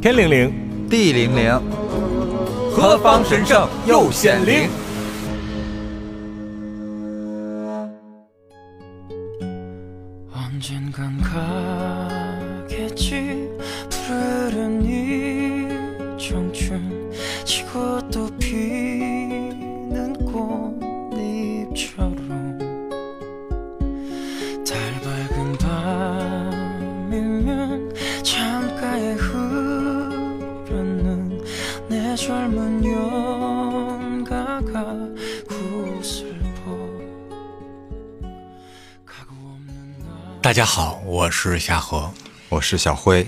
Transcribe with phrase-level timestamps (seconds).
[0.00, 1.60] 天灵灵，地灵灵，
[2.70, 4.68] 何方神圣又显灵？
[42.68, 43.26] 是小辉。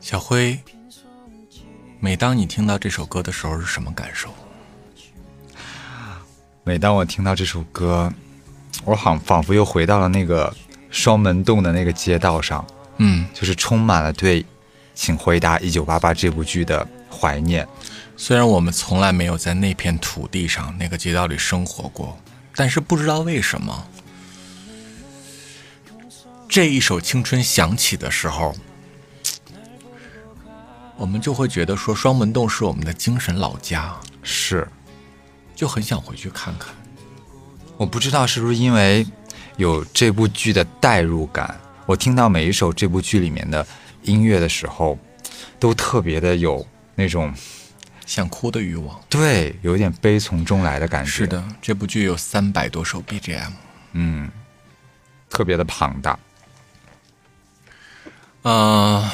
[0.00, 0.58] 小辉，
[2.00, 4.30] 每当你听到这首歌的时候是什么感受？
[6.62, 8.10] 每当我听到这首歌，
[8.86, 10.50] 我好仿佛又回到了那个
[10.90, 12.64] 双门洞的那个街道上，
[12.96, 14.42] 嗯，就是充满了对
[14.94, 17.68] 《请回答一九八八》这部剧的怀念。
[18.16, 22.18] 虽然我们从来没有在那片土地上、那个街道里生活过，
[22.54, 23.86] 但是不知道为什么，
[26.54, 28.54] 这一首青春响起的时候，
[30.96, 34.68] 我们就会觉得说双门洞是我们的精神老家，是，
[35.56, 36.72] 就很想回去看看。
[37.76, 39.04] 我不知道是不是因为
[39.56, 43.66] 有这部剧的代入感，我听到每一首这部剧里面的
[44.02, 44.96] 音乐的时候，
[45.58, 47.34] 都特别的有那种
[48.06, 49.02] 想哭的欲望。
[49.08, 51.10] 对，有一点悲从中来的感觉。
[51.10, 53.50] 是，的，这部剧有三百多首 BGM。
[53.94, 54.30] 嗯，
[55.28, 56.16] 特别的庞大。
[58.44, 59.10] 呃，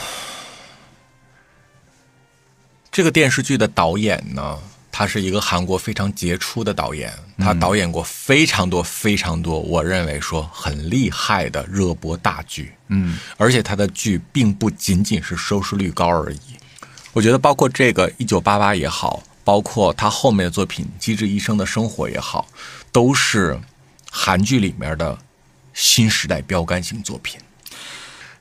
[2.91, 4.59] 这个电视剧的导演呢，
[4.91, 12.75] 他是一个韩国非常杰出的导演，他导演过非常多非常多，我认为说很厉害的热播大剧。
[12.89, 16.41] 嗯，而且他的剧并不仅仅是收视率高而已。
[17.12, 22.48] 我觉得包括这个《一九八八》也好，包括他后面的作品《机智医生的生活》也好，
[22.90, 23.57] 都是
[24.11, 25.17] 韩剧里面的
[25.73, 27.40] 新时代标杆性作品。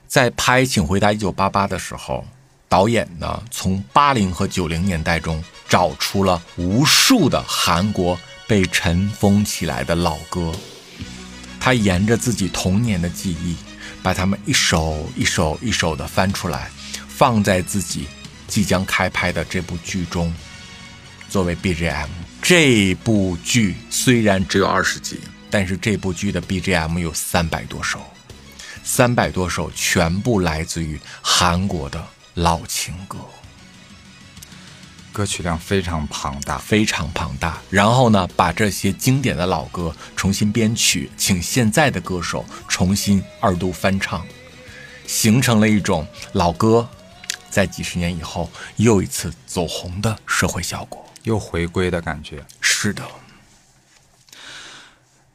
[0.09, 2.25] 在拍《请回答一九八八》的时候，
[2.67, 10.51] 导演呢从八零和九零年代中找出了无数的韩国被尘封起来的老歌，
[11.59, 13.55] 他沿着自己童年的记忆，
[14.01, 16.71] 把它们一首一首一首的翻出来，
[17.07, 18.07] 放在自己
[18.47, 20.33] 即将开拍的这部剧中，
[21.29, 22.07] 作为 BGM。
[22.41, 25.19] 这部剧虽然只有二十集，
[25.51, 28.01] 但是这部剧的 BGM 有三百多首。
[28.91, 33.19] 三百多首全部来自于韩国的老情歌，
[35.13, 36.57] 歌曲量非常庞大。
[36.57, 37.59] 非常庞大。
[37.69, 44.25] 然后呢，把这些经典的老歌重新编曲，请现在的歌手重新二度翻唱，
[45.05, 46.89] 形成了一种老歌
[47.51, 51.05] 在几十年以后又一次走红的社会效果。
[51.25, 53.03] 又回归的感觉是的，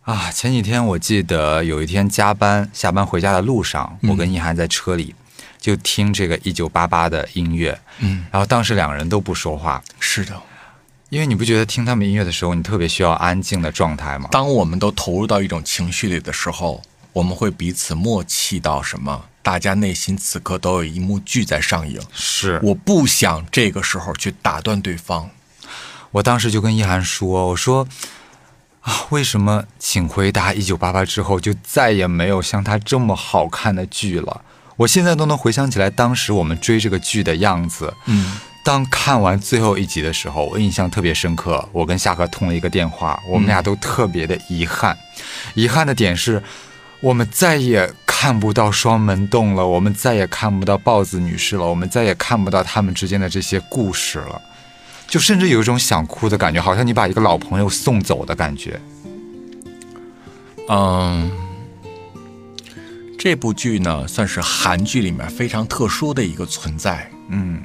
[0.04, 0.30] 啊！
[0.30, 5.14] 前几天我记得有一天加班，下班回家的路上，我跟一涵在车里
[5.58, 10.38] 就听这个一九八八的音乐，嗯，然后当时两个人都不说话，是的。
[11.08, 14.28] 因为你不觉得听他们音乐的时候，你特别需要安静的状态吗？
[14.30, 16.82] 当我们都投入到一种情绪里的时候，
[17.14, 19.24] 我们会彼此默契到什么？
[19.42, 21.98] 大家内心此刻都有一幕剧在上映。
[22.12, 25.30] 是我不想这个时候去打断对方。
[26.10, 27.86] 我当时就跟一涵说：“我说
[28.84, 34.42] 啊，为什么《请回答一九八八》之后就再也没有像它这么好看的剧了？
[34.76, 37.92] 我现在都能回想起来当时我们追这个剧的样子。
[38.04, 41.66] 嗯，当看完最后一集的时候，我印象特别深刻。
[41.72, 44.96] 我跟夏荷通了一个电话，我们俩都特别的遗憾。
[45.54, 46.42] 遗憾的点是，
[47.00, 54.42] 我们再也看不到双门洞了，我们再也看不到豹子女士了，我们再也看不到他们之间的这些故事了。
[55.08, 58.80] 就甚至有一种想哭的感觉，好像你把一个老朋友送走的感觉。
[60.68, 61.30] 嗯，
[63.18, 67.10] 这部剧呢，算是韩剧里面非常特殊的一个存在。
[67.28, 67.62] 嗯，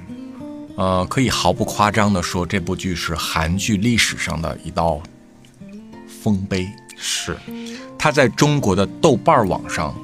[0.75, 5.01] 呃，可以毫不夸张的说，这部剧是韩剧历史上的一道
[6.21, 6.67] 丰碑。
[7.01, 7.37] 是
[7.97, 9.95] 它在中国的豆瓣网上，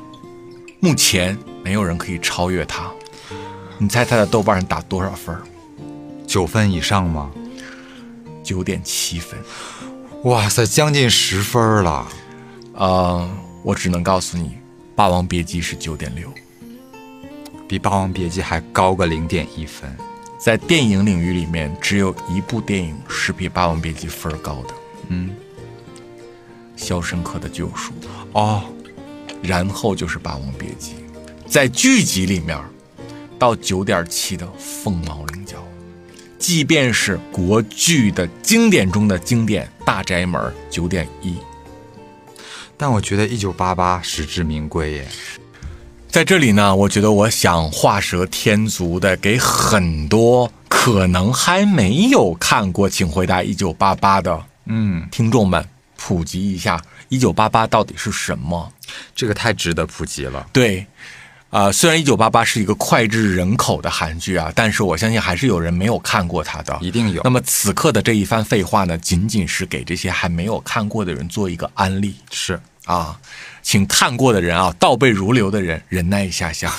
[0.80, 2.90] 目前没有人可以超越它。
[3.78, 5.42] 你猜它在豆瓣上打多少分儿？
[6.28, 7.32] 九分以上吗？
[8.44, 9.40] 九点七分。
[10.24, 12.08] 哇塞，将近十分了。
[12.74, 13.30] 呃，
[13.64, 14.50] 我只能告诉你，
[14.96, 16.30] 《霸王别姬》是九点六。
[17.68, 19.96] 比《霸王别姬》还高个零点一分。
[20.38, 24.74] 在电影领域里面，只有一部电影是比《霸王别姬》分儿高的，
[25.08, 25.32] 嗯，
[26.84, 27.92] 《肖申克的救赎》，
[28.34, 28.62] 哦，
[29.42, 30.94] 然后就是《霸王别姬》。
[31.48, 32.60] 在剧集里面，
[33.40, 35.58] 到九点七的凤毛麟角。
[36.46, 40.40] 即便是国剧的经典中的经典，《大宅门》
[40.70, 41.36] 九点一，
[42.78, 45.08] 但我觉得一九八八实至名归耶。
[46.08, 58.72] 在这里呢，我觉得我想画蛇添足的，给很多可能还没有看过《请回答一九八八》的嗯，听众们普及一下一九八八到底是什么。
[59.16, 60.48] 这个太值得普及了。
[60.54, 60.86] 对，
[61.52, 66.78] 啊、虽然一九八八是一个脍炙人口的韩剧啊，但是我相信还是有人没有看过它的。
[66.82, 73.18] 一定有那么此刻的这一番废话呢，仅仅是给这些还没有看过的人做一个安利是，啊，
[73.62, 76.74] 请看过的人啊，倒背如流的人忍耐一下下。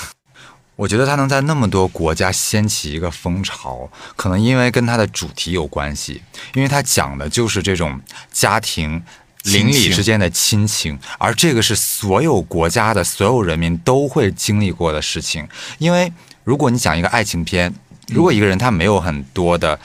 [0.75, 6.21] 我觉得它能在那么多国家掀起一个风潮，可能因为跟它的主题有关系，
[6.53, 7.99] 因为它讲的就是这种
[8.31, 9.01] 家庭。
[9.43, 15.47] 邻里之间的亲情，而这个是所有国家的所有人民都会经历过的事情。
[15.77, 16.11] 因为
[16.43, 17.73] 如果你讲一个爱情片，
[18.07, 19.79] 如果一个人他没有很多的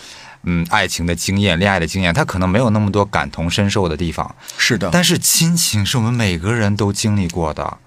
[0.44, 4.34] 嗯爱情的经验、恋爱的经验，他可能没有那么多感同身受的地方。
[4.58, 7.78] 是的，但是亲情是我们每个人都经历过的。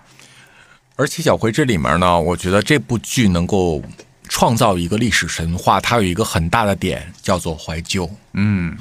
[0.97, 3.83] 而且小辉这里面呢，我觉得这部剧能够
[4.29, 8.09] 创造一个历史神话，它有一个很大的点叫做怀旧。
[8.31, 8.77] 嗯，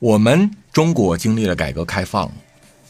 [0.00, 2.30] 我们中国经历了改革开放，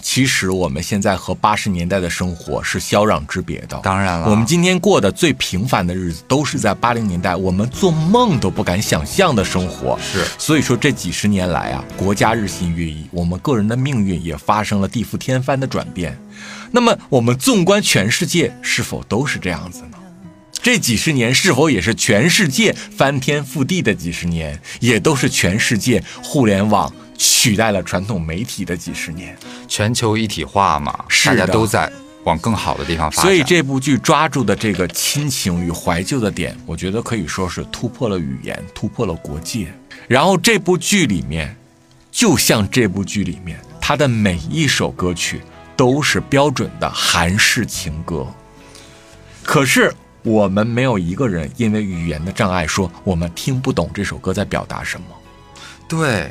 [0.03, 3.81] 其实我们现在和八十年代的生活是霄壤之别的。
[3.83, 9.99] 当然了，我们今天过的最平凡的日子，都是在八零年代我们做梦都不敢想象的生活。
[10.03, 16.15] 是所以说这几十年来啊，国家日新月异，我们个人的命运也发生了地覆天翻的转变。
[16.71, 19.98] 那么我们纵观全世界，是否都是这样子呢？
[20.61, 29.37] 这几十年是否也是全世界翻天覆地的几十年，也都是全世界互联网取代了传统媒体的几十年？
[29.67, 31.91] 全球一体化嘛，大家都在
[32.25, 33.25] 往更好的地方发展。
[33.25, 39.73] 所以这部剧抓住的这个亲情与怀旧的点，我觉得可以说是突破了语言，突破了国界。
[40.07, 41.57] 然后这部剧里面，
[42.11, 45.41] 就像这部剧里面，它的每一首歌曲
[45.77, 48.27] 都是标准的韩式情歌。
[49.43, 49.95] 可是
[50.29, 55.07] 我们没有一个人因为语言的障碍说我们听不懂这首歌在表达什么。
[55.89, 56.31] 对，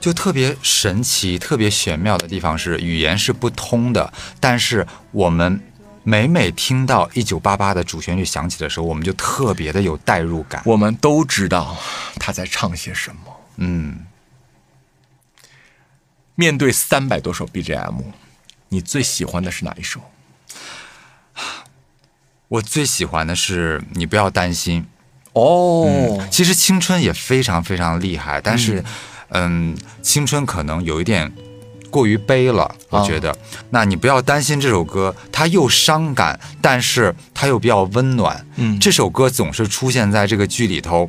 [0.00, 5.60] 就特别神奇、特别玄妙的地方是，语言是不通的，但是我们
[6.02, 10.60] 每每听到《一九八八》的主旋律响起的时候，我们就特别的有代入感。
[10.64, 11.76] 我们都知道
[12.16, 13.20] 他在唱些什么。
[13.58, 14.06] 嗯，
[16.34, 18.02] 面对三百多首 BGM，
[18.68, 20.00] 你最喜欢的是哪一首？
[22.48, 24.84] 我最喜欢的是你不要担心。
[25.34, 28.82] 哦，其实青春也非常非常厉害，但是，
[29.28, 31.30] 嗯，青春可能有一点
[31.90, 33.36] 过于悲了，我觉得。
[33.70, 38.44] 那你不要担心这首歌，它又伤感，但是它又比较温暖。
[38.56, 41.08] 嗯这首歌总是出现在这个剧里头，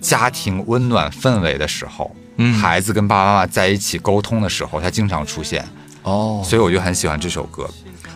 [0.00, 5.66] 家庭温暖氛围的时候，嗯孩子跟爸爸妈妈在一起沟通的时候，它经常出现。
[6.04, 7.68] 哦，所以我就很喜欢这首歌。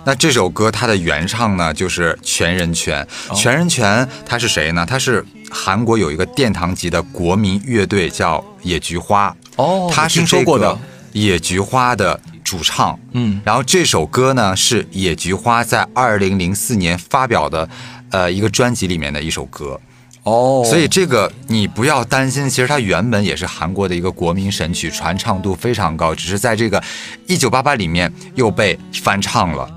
[0.05, 3.07] 那这首歌它的原唱呢，就是全人权。
[3.29, 4.85] 哦全人权他是谁呢？
[4.87, 9.35] 他是韩国有一个殿堂级的国民乐队，叫野菊花。
[9.57, 10.81] 哦他是听说过的这个
[11.13, 12.99] 野菊花的主唱。
[13.13, 17.69] 嗯然后这首歌呢，是野菊花在二零零四年发表的，
[18.11, 19.79] 呃，一个专辑里面的一首歌。
[20.23, 26.83] 哦，所以这个你不要担心，其实它原本也是韩国的一个国民神曲，传唱度非常高，只是在这个
[27.27, 29.69] 一九八八里面又被翻唱了。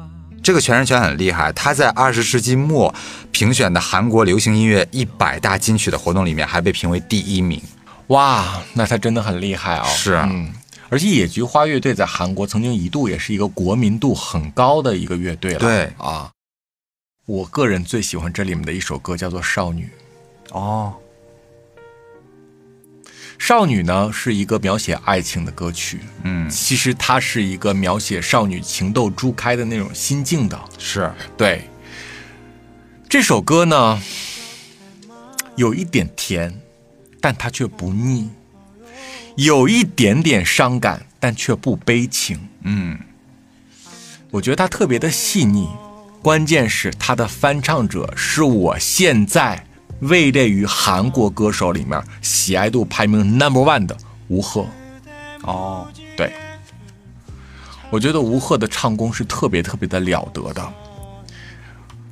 [0.43, 2.93] 这个全人权很厉害，他在二十世纪末
[3.31, 7.61] 评选的韩国流行音乐一百大金曲的活动里面还被评为第一名。
[8.07, 9.85] 哇，那他真的很厉害哦。
[9.85, 10.53] 是啊嗯，
[10.89, 15.59] 而且野菊花乐队在韩国曾经一度也是一个国民度很高的一个乐队了。
[15.59, 16.29] 对啊，
[17.25, 19.89] 我个人最喜欢这里面的一首歌叫做《少女》。
[20.55, 20.93] 哦，
[23.45, 30.57] 少女呢是一个描写爱情的歌曲，嗯，其实它是一个描写少女情窦初开的那种心境的。
[30.79, 31.69] 是，对，
[33.09, 34.01] 这首歌呢
[35.57, 36.57] 有一点甜，
[37.19, 38.29] 但它却不腻；
[39.35, 42.47] 有一点点伤感，但却不悲情。
[42.61, 42.97] 嗯，
[44.31, 45.67] 我觉得它特别的细腻，
[46.21, 49.67] 关键是它的翻唱者是我现在
[50.03, 54.65] 位列于韩国歌手里面喜爱度排名 number one 的吴赫。
[55.43, 56.31] 哦，对，
[57.89, 60.73] 我觉得吴赫的唱功是特别特别的了得的，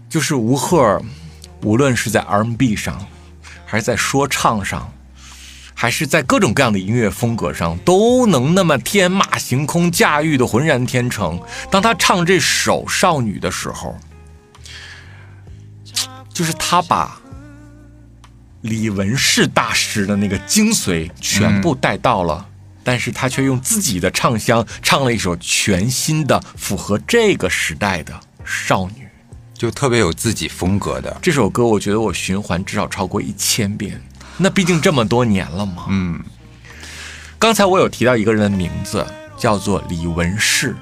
[0.10, 1.02] 就是吴赫，
[1.64, 3.06] 无论是在 R&B 上，
[3.66, 4.92] 还是在说唱上，
[5.74, 11.40] 还是在各种各样的音乐风格上，都能那么天马行空、驾驭的浑然天成。
[11.70, 13.98] 当他唱这首《少女》的时候，
[16.34, 17.21] 就是他把
[18.62, 22.48] 李文世大师的那个精髓全部带到了，
[22.84, 29.08] 但是他却用自己的唱腔唱了一首全新的、符合这个时代的少女。
[29.54, 31.16] 就特别有自己风格的。
[31.22, 34.02] 这首歌，我觉得我循环至少超过一千遍。
[34.38, 35.86] 那毕竟这么多年了嘛。
[35.90, 36.20] 嗯，
[37.38, 39.06] 刚才我有提到一个人的名字，
[39.38, 40.76] 叫做李文世。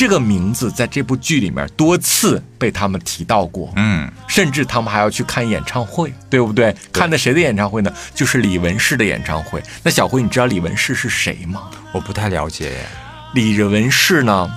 [0.00, 6.74] 这个名字在这部剧里面多次被他们提到过，嗯，甚至他们还要去看演唱会，对不对？
[6.90, 7.92] 看的谁的演唱会呢？
[8.14, 9.62] 就是李文世的演唱会。
[9.82, 11.64] 那小辉，你知道李文世是谁吗？
[11.92, 12.86] 我不太了解耶。
[13.34, 14.50] 李文世呢，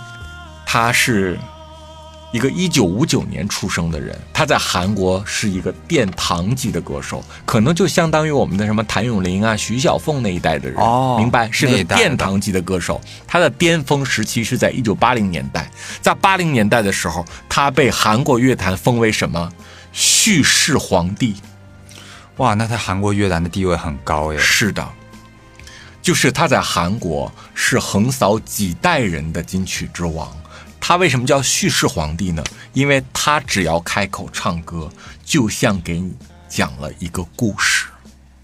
[0.65, 1.37] 他是
[2.33, 11.47] 一个一九五九年出生的人，他在韩国是一个殿堂级的歌手，可能就相当于我们的什么谭咏麟啊、徐小凤那一代的人，哦明白？
[11.51, 12.99] 是个殿堂级的歌手。
[13.27, 15.69] 他的巅峰时期是在一九八零年代，
[16.01, 19.51] 在八零年代的时候，他被韩国乐坛封为什么？
[19.91, 21.35] 叙事皇帝。
[22.37, 24.39] 哇，那他韩国乐坛的地位很高耶。
[24.39, 24.83] 是的，
[26.01, 30.35] 就是他在韩国是横扫几代人的金曲之王。
[30.85, 32.43] 他为什么叫叙事皇帝呢？
[32.73, 34.91] 因为他只要开口唱歌，
[35.23, 36.13] 就像给你
[36.49, 37.85] 讲了一个故事，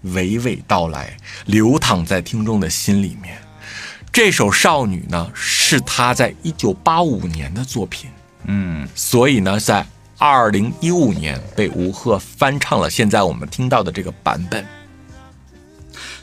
[0.06, 3.36] 娓娓道来，流淌在听众的心里面。
[4.10, 8.08] 这首《少女》呢，是他在一九八五年的作品，
[8.44, 14.66] 嗯，所以呢，在二零一五年被吴赫翻唱了现在我们听到的这个版本。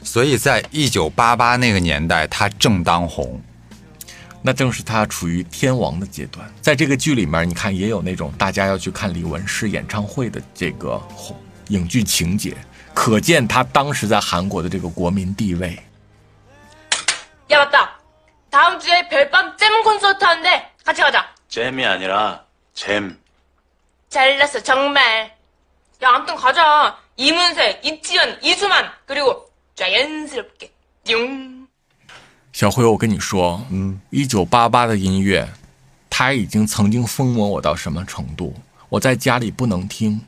[0.02, 3.40] 所以在一九八八那个年代，他正当红。
[4.41, 6.51] 那正是他处于天王的阶段。
[6.61, 11.01] 在这个剧里面，你看也有那种大家要去看李文世演唱会的这个
[11.69, 12.55] 影剧情节，
[12.93, 15.77] 可见他当时在韩国的这个国民地位。
[17.51, 17.99] 야 맞다.
[18.49, 21.25] 다음 주에 별밤 잼 콘서트 하는데 같이 가자.
[21.49, 22.43] 잼이 아니라
[22.73, 23.17] 잼.
[24.09, 25.35] 잘났어 정말.
[26.03, 26.97] 야 아무튼 가자.
[27.15, 30.71] 이문세, 이치현, 이수만 그리고 자연스럽게
[31.03, 31.56] 띵.
[32.52, 35.48] 小辉，我跟你说，嗯，一九八八的音乐，
[36.10, 38.54] 它已经曾经疯魔我到什么程度？
[38.88, 40.20] 我在家里不能听，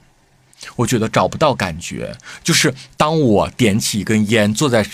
[0.77, 2.17] 我觉得找不到感觉。
[2.45, 4.87] 就是当我点起一根烟，坐在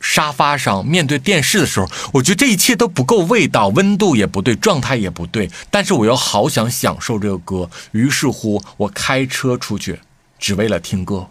[0.00, 5.50] 沙发上面对电视的时候，我觉得这一切都不够味道，温度也不对，状态也不对。
[5.70, 9.98] 但是我又好想享受这个歌，于是乎我开车出去，
[10.38, 11.28] 只为了听歌。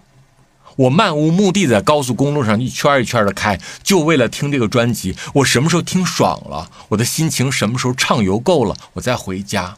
[0.76, 5.16] 我漫无目的在高速公路上一圈一圈的开，就为了听这个专辑。
[5.36, 9.78] 我什么时候听爽了，我的心情什么时候畅游够了，我再回家。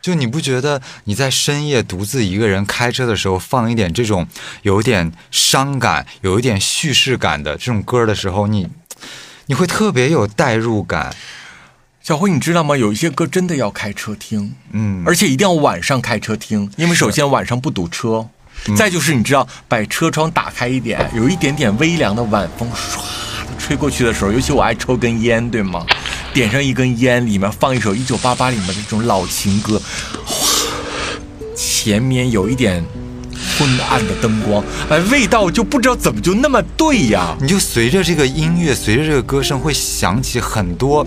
[0.00, 4.28] 就你不觉得你在深夜独自一个人开车的时候，放一点这种
[4.60, 8.68] 有点伤感、有一点叙事感的这种歌的时候，你
[9.46, 11.16] 你会特别有代入感。
[12.02, 12.76] 小辉，你知道吗？
[12.76, 18.28] 有一些歌真的要开车听，嗯，而且一定要晚上开车听，因为首先晚上不堵车，
[18.76, 22.96] 再就是你知道，把车窗打开一点，有一点点微凉的晚风唰
[23.46, 25.84] 的吹过去的时候，尤其我爱抽根烟，对吗？
[26.32, 29.80] 点上一根烟，里面放一首一九八八里面的这种老情歌，
[30.24, 30.48] 哗，
[31.54, 32.84] 前面有一点
[33.56, 37.36] 昏暗的灯光，哎，味道就不知道怎么就那么对呀。
[37.40, 41.06] 你就随着这个音乐，随着这个歌声，会想起很多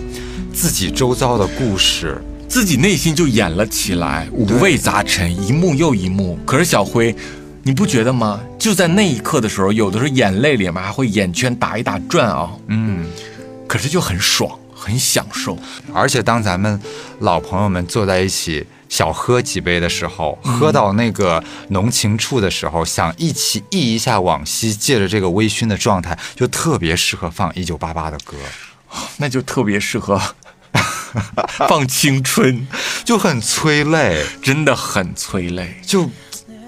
[0.54, 2.22] 自己周遭的故事。
[2.48, 6.38] 自己内心就演了起来，五味杂陈，一幕又一幕。
[6.46, 7.14] 可是小辉，
[7.68, 8.40] 你不觉得吗？
[8.58, 13.06] 就在那一刻的时候，有的时候眼泪里面还会眼圈打一打转啊，嗯，
[13.66, 15.58] 可是就很爽，很享受。
[15.92, 16.80] 而且当咱们
[17.18, 28.34] 老朋友们坐在一起小喝几杯的时候，喝到那个浓情处的时候，想一起忆一下往昔，借着这个微醺的状态，就特别适合放一九八八的歌，
[29.18, 30.18] 那就特别适合
[31.68, 32.66] 放青春，
[33.04, 34.24] 就很催泪。
[34.42, 35.78] 真的很催泪。
[35.86, 36.08] 就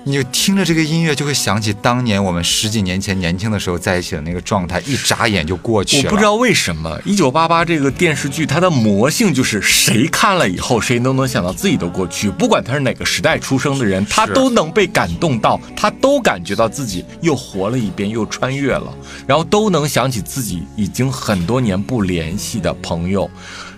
[0.04, 6.04] 你就听着这个音乐，就会想起当年我们十几年前年轻的时候在一起的那个状态，一眨眼就过去了。
[6.04, 18.92] 我不知道为什么《一九八八》这个电视剧，它的魔性就是谁看了以后，谁都能想到自己的过去，不管他是哪个时代出生的人，他都能被感动到，他都感觉到自己又活了一遍，又穿越了，
[19.26, 23.30] 然后都能想起自己已经很多年不联系的朋友，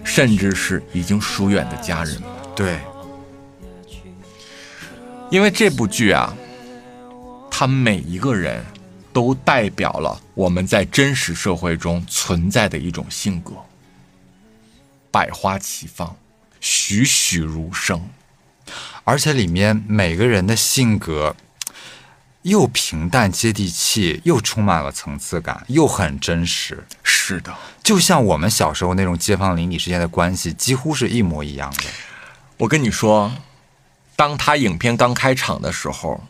[0.05, 2.17] 甚至是已经疏远的家人。
[2.55, 2.77] 对，
[5.33, 6.37] 因为这部剧啊，
[7.51, 8.63] 他每一个人
[9.15, 13.55] 都代表了我们在真实社会中存在的一种性格，
[15.11, 16.15] 百花齐放，
[16.61, 18.07] 栩栩如生。
[19.05, 21.35] 而且里面每个人的性格
[22.43, 26.85] 又平淡接地气，又充满了层次感，又很真实。
[27.03, 31.85] 是的，就像我们小时候那种街坊邻里之间的关系，几乎是一模一样的。
[32.59, 33.33] 我跟你说，
[34.17, 36.21] 当他影片刚开场的时候，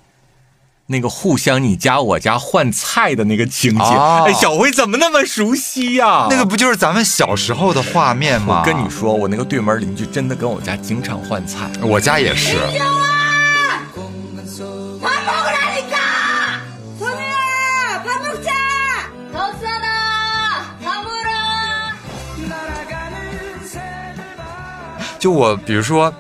[0.87, 6.27] 那个互相你家我家换菜的那个情景，哎，小辉怎么那么熟悉呀？
[6.29, 8.61] 那个不就是咱们小时候的画面吗？
[8.61, 12.59] 我跟你说，我那个对门邻居真的跟我家经常换菜，我家也是。
[25.19, 26.13] 就我比如说。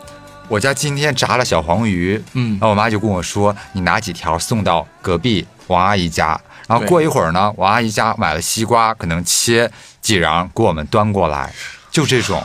[0.48, 2.52] 我家今天炸了小黄鱼，嗯。
[2.52, 9.70] 然后我妈就跟我说，你拿几条送到隔壁王阿姨家，然后过一会儿呢，王阿姨家买了西瓜，可能切
[10.00, 11.52] 几瓤给我们端过来，
[11.90, 12.42] 就这种，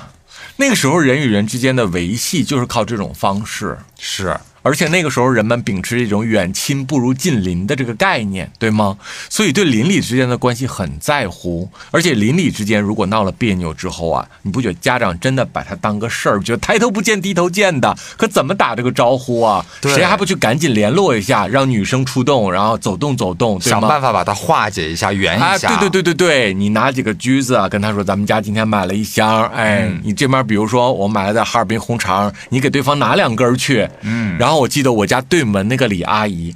[0.56, 3.78] 那个时候人与人之间的维系就是靠这种方式。
[4.00, 4.38] 是
[4.68, 8.98] 而且那个时候人们秉持一种远亲不如近邻的这个概念，对吗？
[9.30, 11.70] 所以对邻里之间的关系很在乎。
[11.90, 17.96] 而且邻里之间如果闹了别扭之后啊，你不觉得家长真的把它当个事儿，觉得抬头不见低头见的？
[18.18, 19.66] 可怎么打这个招呼啊？
[19.84, 23.80] 谁还不去赶紧联络一下，让女生出动，然后走动走动，对吗？
[23.80, 25.70] 想办法把它化解一下，圆哎，一下。
[25.70, 36.56] 对对对对对，你拿几个橘子啊，跟他说咱们家今天买了一箱，哎，嗯你这边比如说我买了点哈尔滨红肠，你给对方拿两根去，嗯然后我记得我家对门那个李阿姨，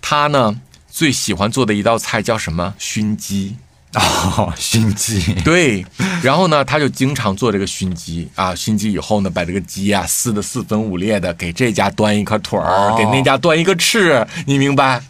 [0.00, 0.60] 她呢
[0.90, 3.56] 最喜欢做的一道菜叫什么熏鸡，
[3.94, 5.84] 哦，熏鸡，对，
[6.22, 15.02] 然后呢，她就经常做这个熏鸡啊，熏鸡以后呢，把这个鸡啊撕的四分五裂的，给这家端一颗腿儿，哦给那家端一个翅，你明白？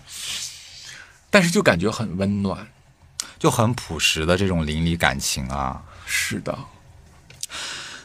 [1.30, 2.66] 但是就感觉很温暖。
[3.36, 5.82] 就很朴实的这种邻里感情啊。
[6.06, 6.56] 是的。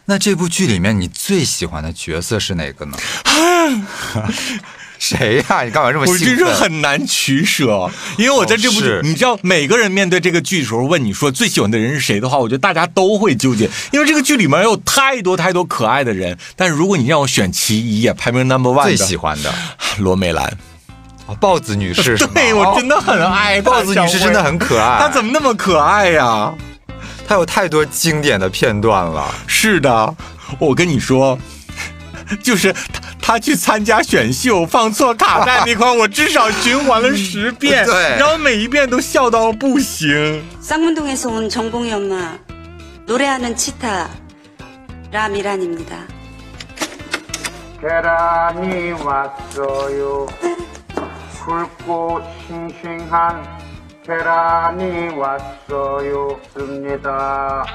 [0.09, 2.97] 那这部剧里面你最喜欢的角色是哪个呢？
[4.97, 6.43] 谁呀、你干嘛这么我真是？
[6.45, 7.87] 很难取舍，
[8.17, 16.35] 因为我在这部剧，哦你知道，每个人面对这个剧的时候，问你说最喜欢的人是谁的话，我觉得大家都会纠结，因为这个剧里面有太多太多可爱的人。
[16.55, 19.53] 但是如果你让我选其一啊，排名 number one 最喜欢的
[19.99, 20.51] 罗美兰，
[21.27, 22.17] 哦豹子女士？
[22.33, 24.97] 对我真的、很爱她豹子女士真的，很可爱。
[24.99, 26.51] 她怎么那么可爱呀、
[27.28, 29.35] 她有太多经典的片段了。
[29.46, 30.14] 是的，
[30.59, 31.38] 我跟你说，
[32.42, 40.42] 就是他他去参加选秀放错卡带那块儿，我至少循环了十遍，对 然后每一遍都笑到不行。
[40.61, 42.38] 쌍문동에서 온 정봉이 엄마
[43.07, 44.09] 노래하는 치타
[45.11, 45.96] 라미란입니다.
[47.80, 50.26] 계란이 왔어요.
[51.44, 53.44] 굵고 싱싱한
[54.03, 56.39] 계란이 왔어요.
[56.53, 57.65] 씁니다.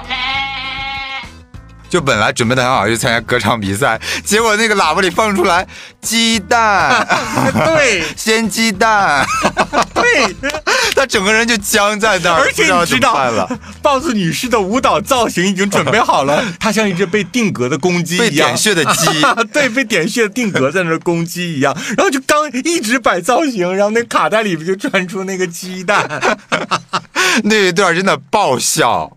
[1.94, 5.64] 就本来准备的很好去参加歌唱比赛，结果那个喇叭里放出来
[6.00, 7.06] 鸡蛋，
[7.64, 8.02] 对。
[8.16, 9.24] 鲜鸡蛋，
[9.94, 10.34] 对，
[10.96, 13.48] 他整个人就僵在那儿，而且你知道
[13.80, 19.06] 豹子女士的舞蹈造型已经准备好了，她像一只被定格的公鸡被一样，点穴的鸡。
[19.52, 26.08] 对，被点穴定格在那儿公鸡一样，然后就刚一直摆造型，然后那卡带里面就传出那个鸡蛋。
[27.44, 29.16] 那一段真的爆笑。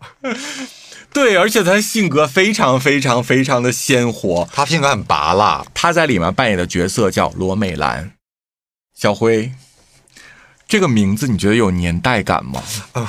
[1.18, 4.48] 对，而且他性格非常非常非常的鲜活。
[4.54, 8.12] 他性格很拔辣，他在里面扮演的角色叫罗美兰。
[8.96, 9.52] 小辉，
[10.68, 12.62] 这个名字你觉得有年代感吗？
[12.94, 13.08] 哦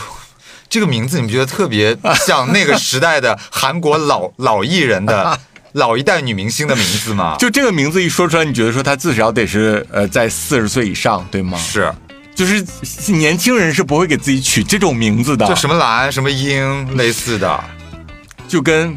[0.71, 1.95] 这个名字你不觉得特别
[2.27, 5.39] 像那个时代的韩国老老艺人的
[5.73, 7.37] 老一代女明星的名字吗？
[7.39, 11.59] 就这个名字一说出来，你觉得说他至少得是呃在四十岁以上，对吗？
[11.59, 11.93] 是，
[12.35, 12.65] 就是
[13.13, 17.63] 年轻人是不会给自己取这种名字的，就什么兰什么英类似的。
[18.49, 18.97] 就跟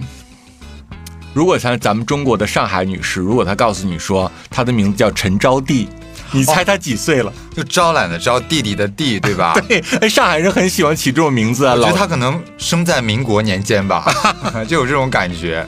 [1.33, 5.87] 如果像咱们中国的上海女士，如果她告诉你说她的名字叫陈招娣，
[6.31, 7.31] 你猜她几岁了？
[7.53, 9.53] 就招揽的招，弟弟的弟，对吧？
[9.67, 11.75] 对，哎，上海人很喜欢起这种名字啊。
[11.75, 14.05] 老我觉得他可能生在民国年间吧，
[14.67, 15.67] 就有这种感觉。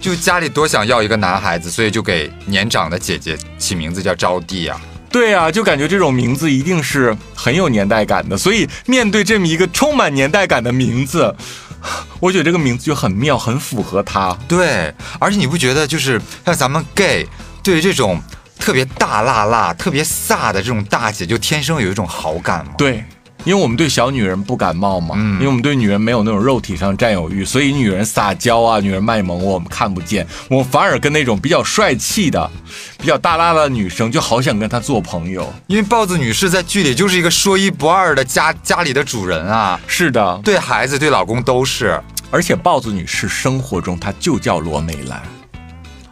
[0.00, 4.80] 就家里多想要一个男孩子，所以就给年长的姐姐起名字叫招娣啊。
[5.10, 8.38] 对啊，就感觉这种名字一定是很有年代感的。
[8.38, 11.34] 所以面对这么一个充满年代感的名字，
[12.20, 14.36] 我觉得这个名字就很妙，很符合他。
[14.46, 17.26] 对，而且你不觉得就是像咱们 gay
[17.62, 18.20] 对于这种
[18.58, 22.72] 特别大辣辣、特别飒的这种大姐，就天生有一种好感吗？
[22.76, 23.04] 对，
[23.44, 32.50] 因为我们对小女人不感冒嘛，嗯因为我们对女人没有那种肉体上占有欲，所以女人撒娇啊，女人卖萌我们看不见，我们反而跟那种比较帅气的、
[32.98, 35.52] 比较大拉拉的女生就好想跟她做朋友。
[35.66, 42.00] 因为豹子女士在剧里就是一个说一不二的家家里的主人啊，是的，对孩子、对老公都是。
[42.30, 45.20] 而且豹子女士生活中她就叫罗美兰。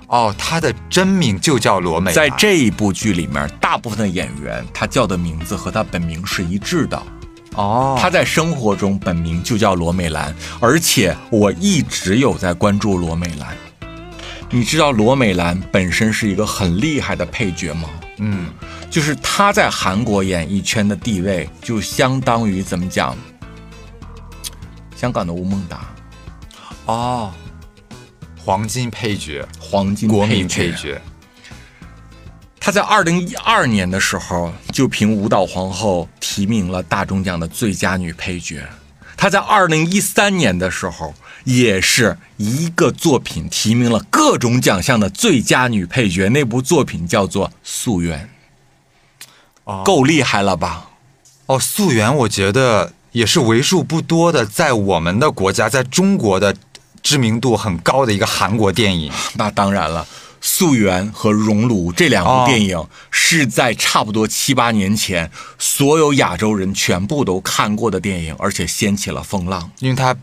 [0.09, 2.11] 哦，她的真名就叫罗美。
[2.13, 7.01] 在这一部剧里面，大部分的演员她叫的名字和她本名是一致的。
[7.59, 13.57] 哦，他在生活中本名就叫罗美兰，而且我一直有在关注罗美兰。
[14.49, 17.91] 你知道罗美兰本身是一个很厉害的配角吗？
[18.19, 18.47] 嗯，
[18.89, 23.17] 就是他在韩国演艺圈的地位，就相当于怎么讲？
[24.97, 25.81] 香港的吴孟达，
[26.87, 27.33] 哦，
[28.45, 31.01] 黄金配角，黄金国民配配角，
[32.69, 38.63] 他在二零一二年的时候就凭《舞蹈皇后》提名了大钟奖的最佳女配角。
[39.17, 48.29] 他在二零一三年的时候也是一个作品提名了各种奖项的最佳女配角，那部作品叫做《素媛》，
[49.65, 50.91] 哦够厉害了吧？
[51.47, 56.55] 哦，素媛，我觉得也是为数不多的，在我们的国家，在中国的
[57.03, 59.11] 知名度很高的一个韩国电影。
[59.37, 60.07] 那当然了，
[60.41, 69.71] 《素媛》和《熔炉》这两哦部电影是在差不多七八年前，所有亚洲人全部都看过的电影，而且掀起了风浪。
[69.81, 70.17] 因为它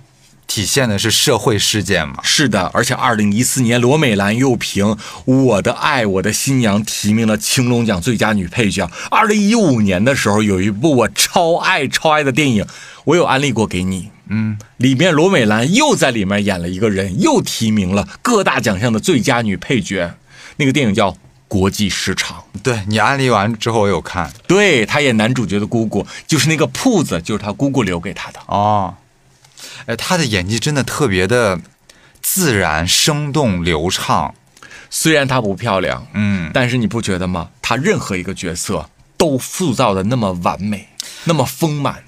[0.47, 2.15] 体现的是社会事件嘛。
[2.23, 4.85] 是的，而且二零一四年，罗美兰又凭
[5.25, 8.89] 《我的爱我的新娘》提名了青龙奖最佳女配角。
[9.09, 12.65] 二零一五年的时候，有一部我超爱超爱的电影，
[13.05, 14.09] 我有安利过给你。
[14.27, 20.15] 嗯，里面罗美兰又在里面演了一个人，又提名了各大奖项的最佳女配角。
[20.57, 21.11] 那个电影叫
[21.47, 24.31] 《国际市场》，对你安利完之后，我有看。
[24.47, 28.39] 对她演男主角的姑姑，就是那个铺子，就是她姑姑留给她的。
[28.47, 28.95] 哦，
[29.85, 31.59] 哎，他的演技真的特别的
[32.21, 34.33] 自然、生动、流畅。
[34.89, 37.49] 虽然她不漂亮，嗯，但是你不觉得吗？
[37.61, 40.87] 她任何一个角色都塑造的那么完美，
[41.25, 42.01] 那么丰满。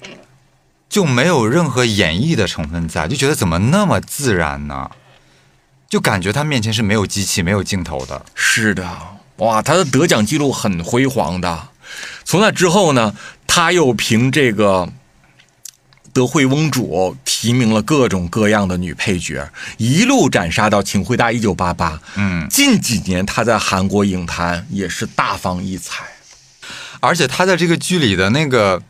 [0.88, 4.90] 就没有任何演绎的成分在，就觉得怎么那么自然呢？
[5.88, 8.24] 就感觉他面前是没有机器、没有镜头的。
[8.34, 8.86] 是的，
[9.36, 11.68] 哇，他的得奖记录很辉煌的。
[12.24, 13.14] 从那之后呢，
[13.46, 14.92] 他又凭这个
[16.12, 21.92] 德惠翁主提名了各种各样的女配角，一路斩杀到《请回答一九八八》。
[22.16, 26.04] 嗯，近几年他在韩国影坛也是大放异彩。
[27.00, 28.82] 而且他在这个剧里的那个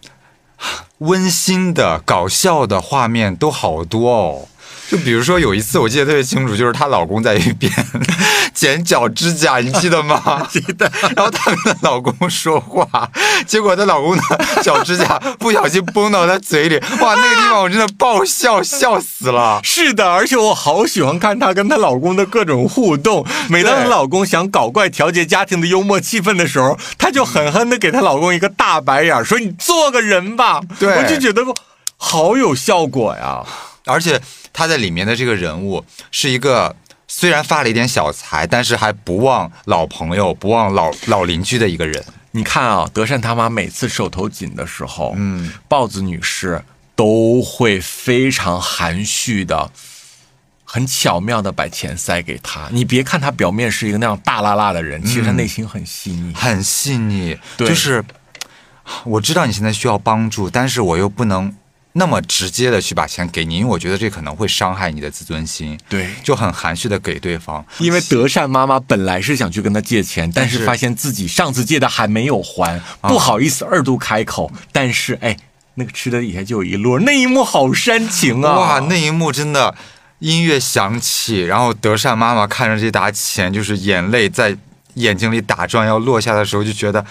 [0.99, 4.49] 温馨的、搞笑的画面都好多哦。
[4.89, 7.71] 就比如说有一次我记得特别清楚，就是她老公在一边
[8.59, 10.45] 剪脚指甲，你记得吗？
[10.51, 10.91] 记得。
[11.15, 13.09] 然后她跟她老公说话，
[13.47, 14.23] 结果她老公的
[14.65, 19.61] 脚指甲不小心崩到她嘴里，哇，那个地方我真的爆笑，笑死了。
[19.63, 23.25] 是的，而且我好喜欢看她跟她老公的各种互动。
[23.49, 31.43] 每当她老公想搞怪调节家庭的幽默气氛的时候，她就狠狠的给她老公一个大白眼，说：“你做个人吧。”对我就觉得
[31.97, 33.45] 好有效果呀。
[33.85, 34.21] 而且
[34.53, 36.75] 她在里面的这个人物是一个
[37.09, 42.05] 虽然发了一点小财，但是还不忘老朋友、不忘老老邻居的一个人。
[42.33, 46.63] 你看啊，德善他妈每次手头紧的时候，嗯，豹子女士
[46.95, 49.71] 都会非常含蓄的。
[50.71, 56.35] 很巧妙的把钱塞给他，你别看他表面是一个那样大辣辣的人，其实他内心很细腻。
[56.35, 58.05] 很细腻，对就是
[59.05, 61.57] 我知道你现在需要帮助，但是我又不能
[61.99, 65.79] 那么直接的去把钱给你，因为我觉得这可能会伤害你的自尊心。
[65.89, 67.65] 对就很含蓄的给对方。
[67.79, 74.51] 因为德善妈妈本来是想去跟他借钱，但是是发现自己上次借的还没有还，不好意思二度开口。
[74.73, 75.37] 但是哎，
[75.75, 78.59] 那个吃的底下就有一摞，那一幕好煽情啊！
[78.59, 79.75] 哇，那一幕真的，
[80.21, 84.57] 音乐响起，然后德善妈妈看着这沓钱，就是眼泪在
[84.95, 87.05] 眼睛里打转要落下的时候，就觉得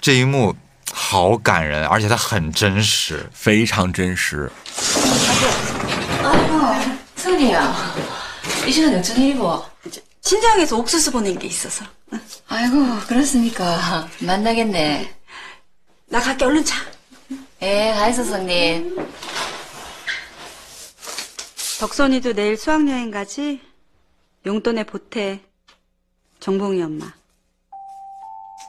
[0.00, 0.54] 这一幕
[0.91, 3.29] 好感人，而且它很真实。
[3.33, 4.49] 非常真实。
[7.15, 7.95] 승리야,
[8.65, 9.63] 이 시간에 어쩐 일이고?
[10.21, 11.85] 친정에서 옥수수 보낸 게 있어서.
[12.47, 14.07] 아이고, 그렇습니까.
[14.19, 15.15] 만나겠네.
[16.07, 16.75] 나 갈게 얼른 자.
[17.61, 18.95] 예, 가있어, 성님.
[21.79, 23.61] 덕선이도 내일 수학여행 가지?
[24.45, 25.41] 용돈에 보태.
[26.39, 27.13] 정봉이 엄마.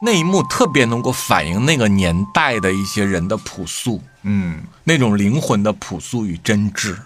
[0.03, 6.97] 那一幕特别能够反映那个年代的一些人的朴素，嗯，那种灵魂的朴素与真挚。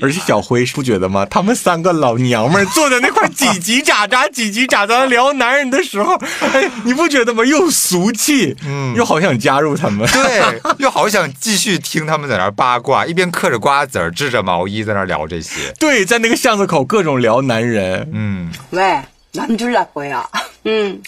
[0.00, 1.24] 而且小辉不觉得吗？
[1.26, 7.44] 他们三个老娘们儿坐在那块叽叽喳喳、叽叽喳喳地聊男人的时候，哎， 你不觉得吗？
[7.44, 10.08] 又俗气，嗯，又好想加入他们。
[10.08, 15.72] 对， 又好想继续听他们在那儿八卦，一边嗑着瓜子儿，织着毛衣在那儿聊这些。
[15.78, 18.10] 对，在那个巷子口各种聊男人。
[18.12, 19.02] 嗯， 왜?
[19.34, 20.24] 남줄 날 거야.
[20.64, 21.00] 응.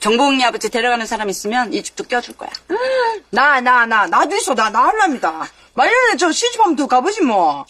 [0.00, 2.50] 정봉이 아버지 데려가는 사람 있으면 이 집도 껴줄 거야.
[3.30, 4.54] 나, 나, 나, 나도 있어.
[4.54, 5.48] 나, 나 할랍니다.
[5.74, 7.64] 말년에 저 시집하면 더 가보지 뭐.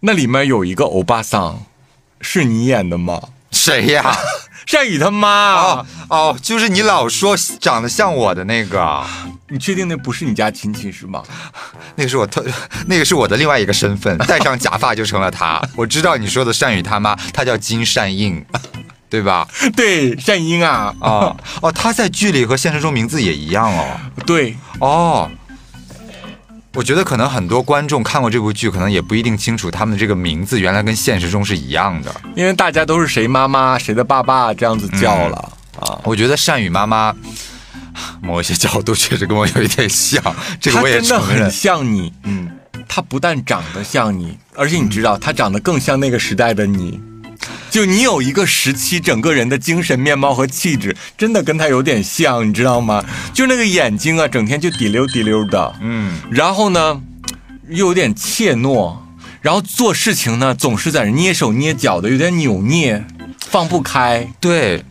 [0.00, 1.66] 那里面有一个欧巴桑，
[2.20, 3.20] 是你演的吗？
[3.50, 4.16] 谁呀？
[4.66, 5.86] 善宇他妈哦。
[6.08, 9.04] 哦，就是你老说长得像我的那个，
[9.48, 11.22] 你确定那不是你家亲戚是吗？
[11.96, 12.44] 那个是我特，
[12.86, 15.60] 那个是我的另外一个身份，戴上假发就成了他。
[15.76, 18.44] 我知道你说的善宇他妈，他叫金善映。
[19.13, 19.47] 对吧？
[19.75, 23.85] 对，善英啊，啊 哦，他在剧里和现实中名字也一样哦。
[24.25, 25.29] 对，哦，
[26.73, 32.11] 我觉得可能很多观众看过这部剧，可能也不一定清楚他们的这个名字原来跟现实中是一样的。
[32.35, 35.37] 因为大家都是谁妈妈谁的爸爸这样子叫了、
[35.79, 35.99] 啊。
[36.03, 37.13] 我觉得善宇妈妈
[38.19, 40.23] 某一些角度确实跟我有一点像，
[40.59, 41.51] 这个我也真的很承认。
[41.51, 42.49] 像你，嗯，
[42.89, 46.99] 她不但长得像你，而且你知道，她长得更像那个时代的你。
[47.69, 53.03] 就你有一个时期，整个人的精神面貌和气质，真的跟他有点像，你知道吗？
[53.33, 57.01] 就那个眼睛啊，整天就滴溜滴溜的，嗯，然后呢，
[57.69, 58.95] 又有点怯懦，
[59.41, 63.05] 然后做事情呢，总是在那捏手捏脚的，有点扭捏，
[63.39, 64.27] 放不开。
[64.39, 64.83] 对。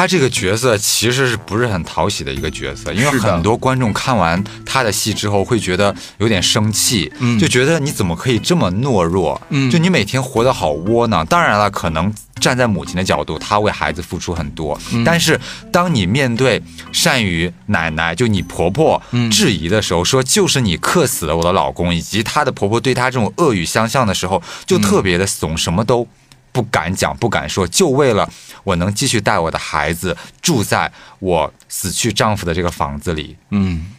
[0.00, 2.90] 他这个角色其实是不是很讨喜的一个角色？
[2.90, 9.38] 因为很多观众看完他的戏之后会觉得有点生气，嗯就觉得你怎么可以这么懦弱？
[9.50, 11.26] 嗯就你每天活得好窝囊。
[11.26, 15.38] 当然了，可能站在母亲的角度，她为孩子付出很多，嗯但是
[15.70, 26.08] 当你面对善于奶奶，就你婆婆嗯质疑的时候，说就是你克死了我的老公，以及她的婆婆对她这种恶语相向的时候，就特别的怂，什么都。
[26.52, 28.28] 不敢讲，不敢说，就为了
[28.64, 33.36] 我能继续带我的孩子住在我死去丈夫的这个房子里。
[33.50, 33.92] 嗯，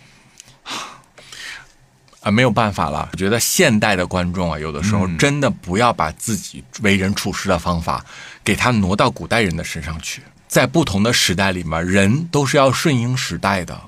[2.22, 3.10] 啊，没有办法了。
[3.12, 8.06] 我觉得现代的观众啊，有的时候真的不要把自己为人处事的方法
[8.44, 10.22] 给他挪到古代人的身上去。
[10.48, 13.82] 在不同的时代里面，人都是要顺应时代的。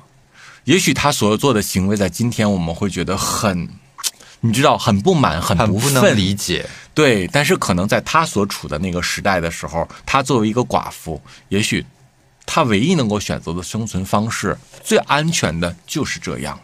[0.64, 3.68] 也许他所做的行为，在今天我们会觉得很，
[4.46, 6.66] 你知道，很不满，很不不能忿理解。
[6.94, 11.86] 对，但是可能在他所处的那个时代的时候，他作为一个寡妇，也许
[12.46, 16.60] 他唯一能够选择的生存方式，最安全的就是这样。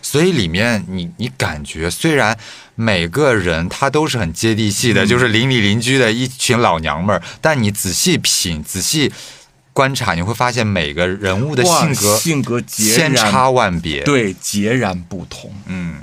[0.00, 2.36] 所以里面你你感觉，虽然
[2.76, 9.12] 每个人他都是很接地气的，就是邻里邻居的一群老娘们儿，但你仔细品、仔细
[9.72, 15.52] 观察，你会发现每个人物的性格性格截千差万别。，对，截然不同。
[15.66, 16.00] 嗯，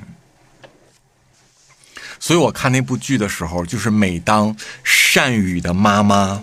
[2.26, 6.42] 所以我看那部剧的时候，就是每当善宇的妈妈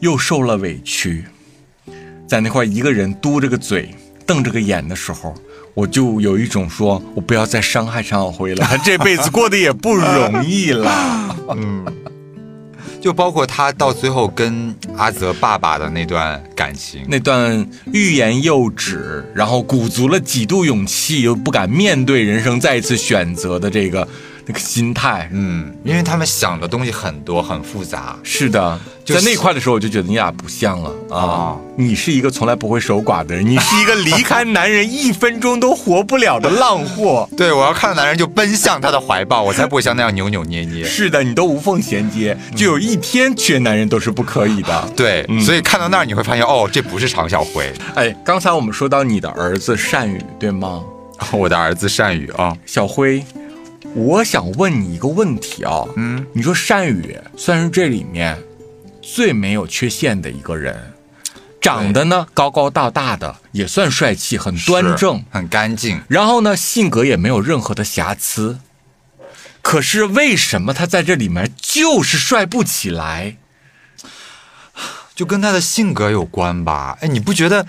[0.00, 1.24] 又受了委屈，
[2.26, 3.94] 在那块一个人嘟着个嘴、
[4.26, 5.32] 瞪着个眼的时候，
[5.72, 11.36] 我就有一种说，我不要再伤害常小辉了，他 这辈子过得也不容易了。
[13.00, 24.06] 就包括他到最后跟阿泽爸爸的那段感情，那段欲言又止，然后鼓足了几度勇气，又不敢面对人生再一次选择的这个
[24.48, 28.16] 那个心态，嗯，因为他们想的东西很多，很复杂。
[28.22, 31.18] 是的，就是在那块的时候，我就觉得你俩不像了啊！
[31.20, 37.28] 啊你是一个从来不会守寡的人，你是一个离开男人一分钟都活不了的浪货。
[37.36, 40.82] 对，我要看到男人就奔向他的怀抱，我才不会像那样扭扭捏捏。
[40.82, 44.88] 是的，你都无缝衔接，就有一天缺男人都是不可以的。
[44.96, 50.82] 对，嗯所以看到那儿你会发现，哦，这不是常小辉，哎，刚才我们说到你的儿子善宇，对吗？
[51.32, 53.24] 我的儿子善宇啊，小辉，
[53.94, 58.38] 我想问你一个问题啊，嗯，你说善宇算是这里面
[59.02, 60.92] 最没有缺陷的一个人，
[61.60, 66.00] 长得呢高高大大的，也算帅气，很端正，很干净。
[66.08, 68.60] 然后呢性格也没有任何的瑕疵。
[69.62, 73.36] 可是为什么他在这里面就是帅不起来？
[75.14, 76.96] 就跟他的性格有关吧？
[77.00, 77.66] 哎，你不觉得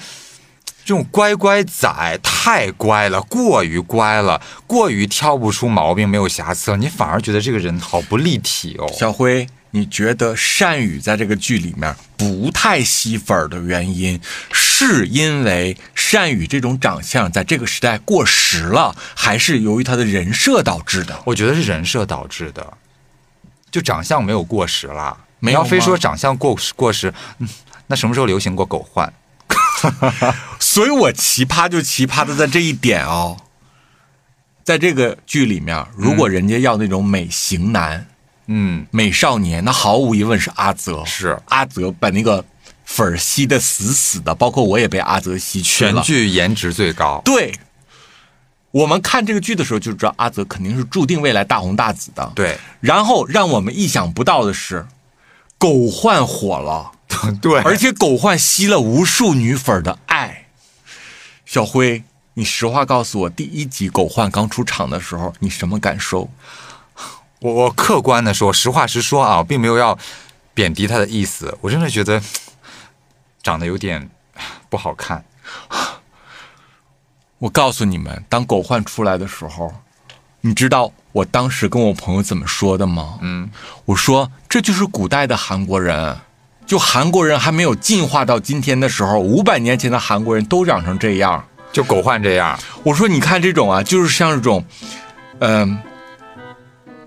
[0.90, 8.92] 这种乖乖仔太乖了，过于乖了，过于挑不出毛病，没有瑕疵了，你反而觉得这个人好不立体哦。
[8.98, 14.20] 小辉，你觉得善宇在这个剧里面不太吸粉儿的原因，
[14.52, 21.22] 是因为善宇这种长相在这个时代过时了，还是由于他的人设导致的？
[21.26, 22.74] 我觉得是人设导致的，
[23.70, 25.16] 就长相没有过时啦。
[25.38, 27.48] 没有你要非说长相过时过时，嗯，
[27.86, 29.14] 那什么时候流行过狗焕？
[30.60, 33.38] 所以我奇葩就奇葩的在这一点哦，
[34.64, 38.08] 在这个剧里面，如果人家要那种美型男、
[38.48, 41.04] 嗯，美少年，那毫无疑问是阿泽。
[41.06, 42.44] 是阿泽把那个
[42.86, 45.94] 粉儿吸的死死的，包括我也被阿泽吸去了。
[45.94, 47.22] 全剧颜值最高。
[47.24, 47.54] 对，
[48.72, 54.86] 我们看这个剧的时候就知道阿泽肯定是注定未来大红大紫的。，对然后让我们意想不到的是，
[55.58, 56.92] 狗焕火了，
[57.42, 60.46] 对，而且狗焕吸了无数女粉的爱。
[61.46, 62.04] 小辉，
[62.36, 66.30] 你实话告诉我，第一集狗焕刚出场的时候，你什么感受？
[67.40, 69.98] 我我客观的说，实话实说啊，并没有要
[70.54, 71.58] 贬低他的意思。
[71.62, 72.22] 我真的觉得
[73.42, 74.10] 长得有点
[74.70, 75.24] 不好看。
[77.40, 79.74] 我告诉你们，当狗焕出来的时候，
[80.42, 83.18] 你知道我当时跟我朋友怎么说的吗？
[83.22, 83.50] 嗯，
[83.86, 86.18] 我说这就是古代的韩国人，
[86.70, 91.44] 就韩国人还没有进化到今天的时候，五百年前的韩国人都长成这样。
[91.72, 94.64] 就狗焕这样，我说你看这种啊，就是像这种，
[95.40, 95.80] 嗯、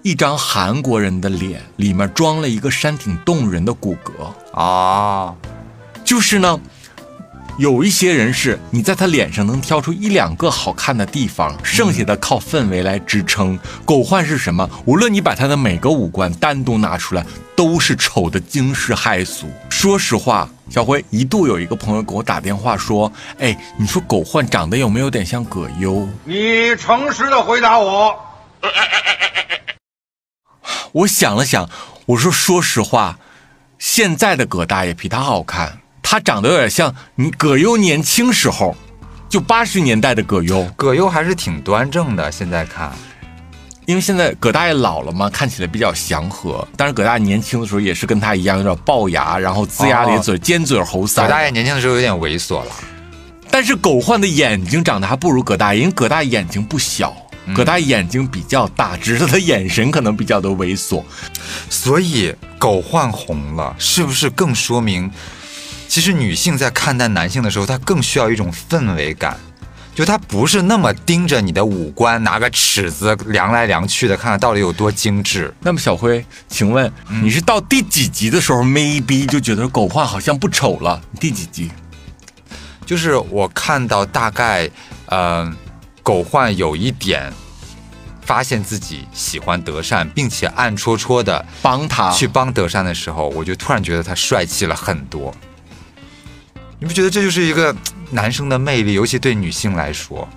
[0.03, 4.61] 一张韩国人的脸里面装了一个山顶洞人的骨骼。
[4.61, 5.33] 啊，
[6.05, 6.59] 就是呢，
[7.59, 13.59] 有一些人是你在他脸上能挑出一两个好看的地方，剩下的靠氛围来支撑。
[13.85, 14.69] 狗焕是什么？
[14.87, 19.47] 无论你把他的每个五官单独拿出来，都是丑的惊世骇俗。
[19.69, 28.19] 说实话，小辉一度有一个朋友给我打电话说：“哎，你说狗焕长得有没有点像葛优？”你诚实的回答我。
[30.93, 31.69] 我想了想，
[32.07, 33.19] 我说说实话，
[33.79, 38.77] 现在的葛大爷比他好看，他长得有点像你葛优年轻时候，
[39.29, 40.63] 就八十年代的葛优。
[40.77, 42.93] 葛优还是挺端正的，现在看。
[43.85, 46.67] 因为现在葛大爷老了嘛，看起来比较祥和。
[46.77, 51.23] 但是葛大爷年轻的时候也是跟他一样，有点龅牙，然后龇牙咧嘴、尖嘴猴腮。
[51.23, 52.71] 葛大爷年轻的时候有点猥琐了，
[53.51, 57.13] 但是狗焕的眼睛长得还不如葛大爷，因为葛大爷眼睛不小，
[57.57, 61.03] 葛大爷眼睛比较大，只是他的眼神可能比较的猥琐。
[61.69, 65.11] 所以狗焕红了，是不是更说明，
[65.93, 69.39] 其实女性在看待男性的时候，她更需要一种氛围感，
[69.95, 75.55] 就她不是那么盯着你的五官，拿个尺子量来量去的，看看到底有多精致。
[75.61, 76.91] 那么小辉，请问、
[77.23, 80.99] 你是到第几集的时候，maybe 就觉得狗焕好像不丑了？
[81.21, 81.71] 第几集？
[82.87, 84.71] 就是我看到大概，
[85.09, 85.55] 呃，
[86.03, 87.31] 狗焕有一点
[88.23, 95.31] 发现自己喜欢德善，并且暗戳戳的帮他去帮德善的时候，我就突然觉得他帅气了很多。
[96.83, 97.73] 你不觉得这就是一个
[98.11, 100.29] 男生的魅力，尤其对女性来说？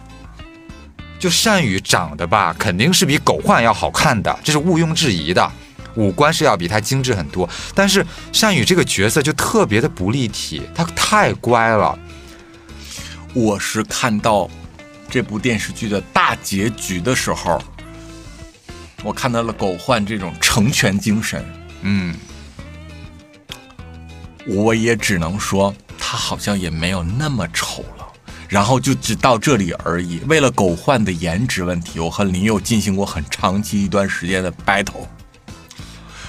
[1.17, 5.51] 就善宇长得吧，肯定是比狗焕要好看的，这是毋庸置疑的。
[5.95, 11.97] 五官是要比他精致很多，但是善宇这个角色就特别的不立体，他太乖了。
[13.33, 14.47] 我是看到
[15.09, 17.59] 这部电视剧的大结局的时候，
[19.01, 21.43] 我看到了狗焕这种成全精神，
[21.81, 22.15] 嗯，
[24.45, 28.05] 我也只能说他好像也没有那么丑了。
[28.47, 30.21] 然后就只到这里而已。
[30.27, 35.07] 为了狗焕的颜值问题，我和林佑进行过很长期一段时间的 battle。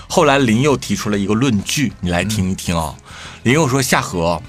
[0.08, 2.94] 后来林佑提出了一个论据，你来听一听啊、
[3.42, 4.40] 林佑说：“夏荷，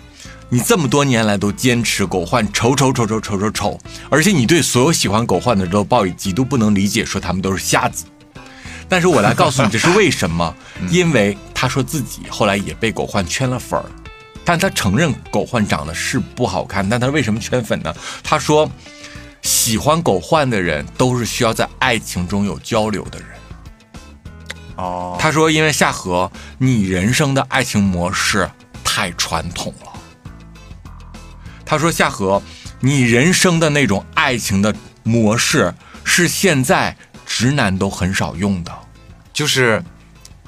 [0.47, 8.05] 你这么多年来都坚持狗焕丑丑丑丑丑丑丑，而且你对所有喜欢狗焕的都抱以极度不能理解，说他们都是瞎子。
[8.87, 10.55] 但是我来告诉你这是为什么，
[10.89, 13.85] 因为他说自己后来也被狗焕圈了粉儿，
[14.47, 17.93] 但他承认狗焕长得是不好看，但他为什么圈粉呢？
[18.23, 18.71] 他说，
[19.41, 23.27] 喜欢狗焕的人都是需要在爱情中有交流的人。
[24.77, 28.49] 哦，他说，因为夏荷，你人生的爱情模式
[28.85, 29.91] 太传统了。
[31.65, 32.41] 他说，夏荷，
[32.79, 35.73] 你人生的那种爱情的模式
[36.05, 38.71] 是现在直男都很少用的。
[39.33, 39.83] 就是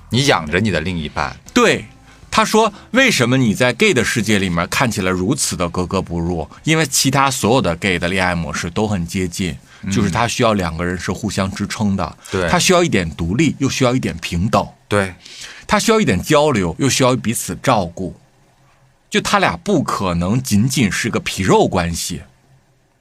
[0.10, 1.86] 你养着你的另一半，对，
[2.32, 6.48] 他说，为什么你在 gay 的世界里面看起来如此的格格不入？
[6.64, 9.58] 因为其他所有的 gay 的恋爱模式都很接近，
[9.92, 15.14] 就是他需要两个人是互相支撑的，对他需要一点独立，又需要一点平等，对，
[15.68, 18.16] 他需要一点交流，又需要彼此照顾，
[19.10, 22.22] 就他俩不可能仅仅是个皮肉关系。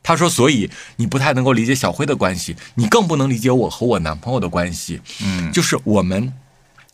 [0.03, 5.03] 他说，所以你不太能够理解小辉的关系，你更不能理解我和我男朋友的关系。
[5.23, 6.33] 嗯，就是我们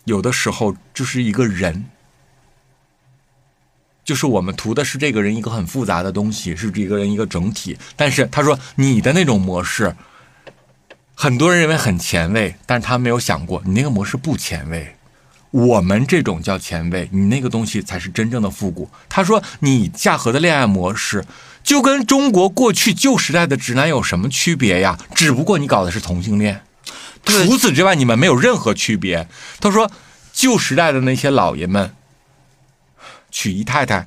[0.05, 1.85] 有的时候就是一个人，
[4.05, 7.77] 就是我们图的是这个人一个很复杂的东西，是这个人一个整体。
[7.97, 9.97] 但是他说你的那种模式，
[11.15, 14.97] 很多人认为很前卫，但是他没有想过你那个模式不前卫。
[15.51, 18.91] 我们这种叫前卫，你那个东西才是真正的复古。
[19.09, 21.25] 他说你夏荷的恋爱模式
[21.63, 24.99] 就跟中国过去旧时代的直男有什么区别呀？
[25.15, 26.61] 只不过你搞的是同性恋。
[27.25, 29.29] 对除此之外，你们没有任何区别。
[29.61, 29.91] 他说，
[30.33, 31.95] 旧时代的那些老爷们
[33.35, 34.07] 娶姨太太，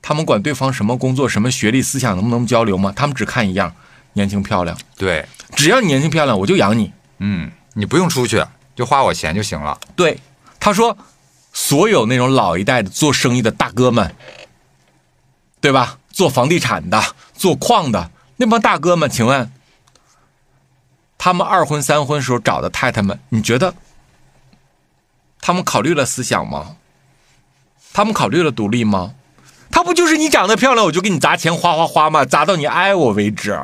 [0.00, 2.90] 他们管对方什么工作、什么学历、思想能不能交流吗？
[2.96, 3.70] 他们只看一样，
[4.14, 4.74] 年轻漂亮。
[4.96, 6.90] 对，只要你年轻漂亮，我就养你。
[7.18, 8.42] 嗯，你不用出去，
[8.74, 9.78] 就花我钱就行了。
[9.94, 10.18] 对，
[10.58, 10.96] 他说，
[11.52, 14.14] 所有那种老一代的做生意的大哥们，
[15.60, 15.98] 对吧？
[16.10, 17.02] 做房地产的、
[17.34, 19.52] 做矿的那帮大哥们，请问，
[21.18, 23.74] 他们二婚三婚时候找的太太们，你觉得
[25.42, 26.75] 他们考虑了思想吗？
[27.96, 29.14] 他们考虑了独立吗？
[29.70, 32.26] 他不就是你长得漂亮，我就给你砸钱花花花吗？
[32.26, 33.58] 砸到你爱我为止。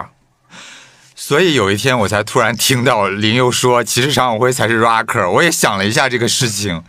[1.14, 6.83] 所以有一天我才突然听到林佑说，其实常永辉才是 rocker，我也想了一下这个事情，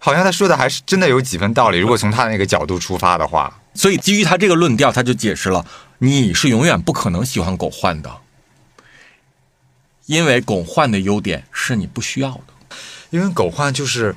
[0.00, 1.78] 好像他说的还是真的有几分道理。
[1.78, 5.64] 如果从他那个角度出发的话，所以基于他这个论调，他就解释了
[5.98, 8.10] 你是永远不可能喜欢狗焕的，
[10.06, 12.76] 因为狗焕的优点是你不需要的。
[13.10, 14.16] 因为狗焕就是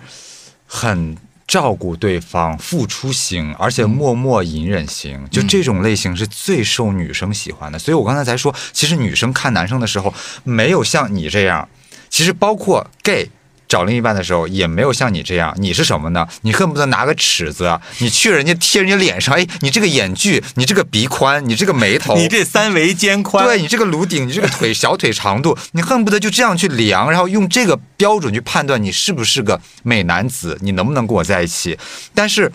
[0.66, 1.16] 很
[1.52, 7.78] 照顾对方、付出型，而且默默隐忍型，就这种类型是最受女生喜欢的。
[7.78, 10.14] 所以我刚才才说，其实女生看男生的时候，
[10.46, 11.68] 没有像你这样，
[12.10, 13.28] 其实包括 gay。
[13.72, 16.28] 找另一半的时候也没有像你这样，你是什么呢？
[16.42, 31.80] 你恨不得拿个尺子，你去人家贴人家脸上，哎，你这个眼距，你这个鼻宽，你这个眉头，你这三围肩宽，对你这个颅顶，你这个腿小腿长度，你恨不得就这样去量，然后用这个标准去判断你是不是个美男子，你能不能跟我在一起？
[32.14, 32.52] 但是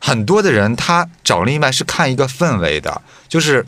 [0.00, 3.66] 很多的人他找另一半是看一个氛围的，就是。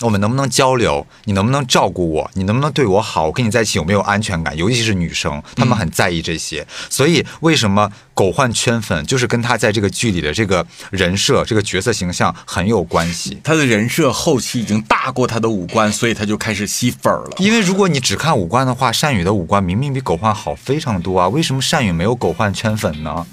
[0.00, 1.06] 我们能不能交流？
[1.24, 2.30] 你能不能照顾我？
[2.34, 3.26] 你能不能对我好？
[3.26, 4.56] 我跟你在一起有没有安全感？
[4.56, 6.66] 尤其是女生，她们很在意这些。
[6.90, 13.38] 所以，为什么狗焕圈粉，就是跟他在这个剧里的这个人设、这个角色形象很有关系。
[13.44, 17.36] 他的人设后期已经大过他的五官，所以他就开始吸粉儿了。
[17.38, 23.24] 因为如果你只看五官的话，善宇的五官明明比狗焕好非常多啊，为什么善宇没有狗焕圈粉呢？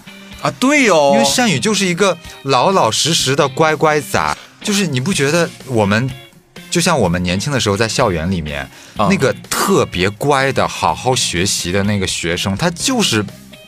[0.42, 6.10] 啊，对哦，因为善宇就是一个老老实实的乖乖仔，就是你不觉得我们？
[6.72, 13.24] 就像我们年轻的时候在校园里面，那个特别乖的、好好学习的那个学生，他就是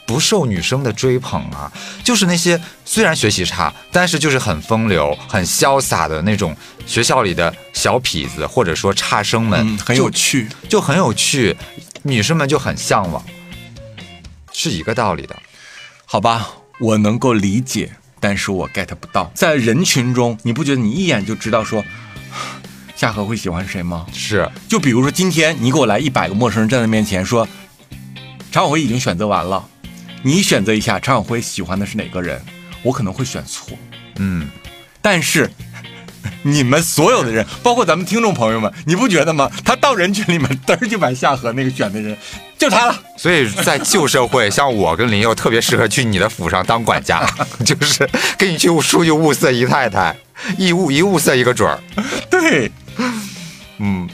[0.07, 1.69] 不受女生的追捧啊。
[2.01, 11.55] 就是那些虽然学习差，但是就是很风流、很潇洒的那种学校里的小痞子，或者说差生们，很有趣，就很有趣，
[12.03, 13.21] 女生们就很向往，
[14.53, 15.35] 是一个道理的。
[16.05, 17.91] 好吧，我能够理解，
[18.21, 21.83] 但是我 get 不到，在人群中，你不觉得你一眼就知道说？
[22.95, 24.05] 夏荷会喜欢谁吗？
[24.13, 27.47] 是，就比如说今天你给我来一百个陌生人站在面前说，
[28.51, 29.63] 常晓辉已经选择完了，
[30.21, 32.41] 你选择一下常晓辉喜欢的是哪个人？
[32.83, 33.77] 我可能会选错，
[34.17, 34.47] 嗯，
[35.01, 35.49] 但是
[36.43, 39.49] 你们所有的人，包括咱们听众朋友们，你不觉得吗？
[39.65, 42.17] 他到人群里面嘚儿就把夏荷那个选的人
[42.57, 43.01] 就他了。
[43.17, 47.25] 所以在旧社会， 像我跟林佑特别适合去你的府上当管家，
[47.65, 50.15] 就是给你去出去物色姨太太，
[50.57, 51.79] 一物一物色一个准儿，
[52.29, 52.71] 对。
[53.79, 54.07] 嗯，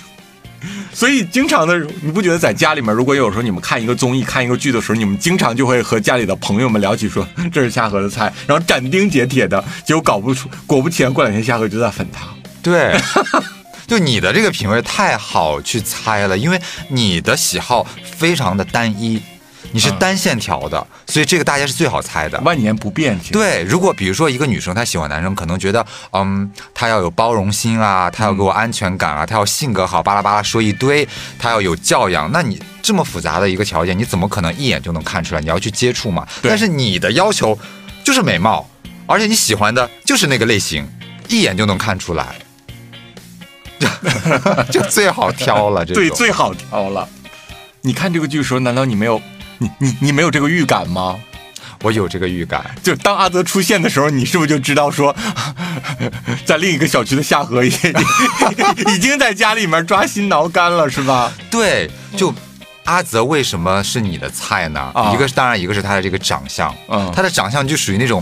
[0.94, 12.28] 所以经常的，你不觉得在家里面，如果有时候你们看一个综艺、看一个剧的时候，你们经常就会和家里的朋友们聊起说这是夏荷的菜，然后斩钉截铁的，结果搞不出，果不其然，过两天夏荷就在粉他。
[12.62, 12.98] 对，
[13.88, 16.60] 就你的这个品味太好去猜了，因为
[16.90, 17.86] 你的喜好
[18.18, 19.22] 非常的单一。
[19.72, 23.18] 你是单线条的，所以这个大家是最好猜的，万年不变。
[23.32, 31.08] 对，如果比如说一个女生她喜欢男生，可能觉得，嗯，他要有包容心啊，他要给我安全感啊，他要性格好，巴拉巴拉说一堆，
[31.38, 32.32] 他要有教养。
[32.32, 35.42] 那你这么复杂的一个条件，你怎么可能一眼就能看出来？
[35.42, 36.28] 你要去接触嘛。
[36.42, 37.58] 但是你的要求
[38.04, 38.68] 就是美貌，
[39.06, 40.88] 而且你喜欢的就是那个类型，
[41.28, 42.36] 一眼就能看出来，
[44.72, 45.86] 就最好挑了。
[45.86, 47.08] 这对，最好挑了。
[47.82, 49.22] 你看这个剧的时候，难道你没有？
[49.60, 51.16] 你你你没有这个预感吗？
[51.82, 55.16] 我有这个预感，就当阿泽出现的时候，你是不是就知道说，
[56.46, 57.70] 在另一个小区的夏荷已
[58.94, 61.32] 已经在家里面抓心挠肝了，是吧？
[61.50, 62.34] 对，就
[62.84, 64.92] 阿泽为什么是你的菜呢？
[65.14, 68.22] 一个是当然，一个是他的这个长相，嗯，他的长相就属于那种，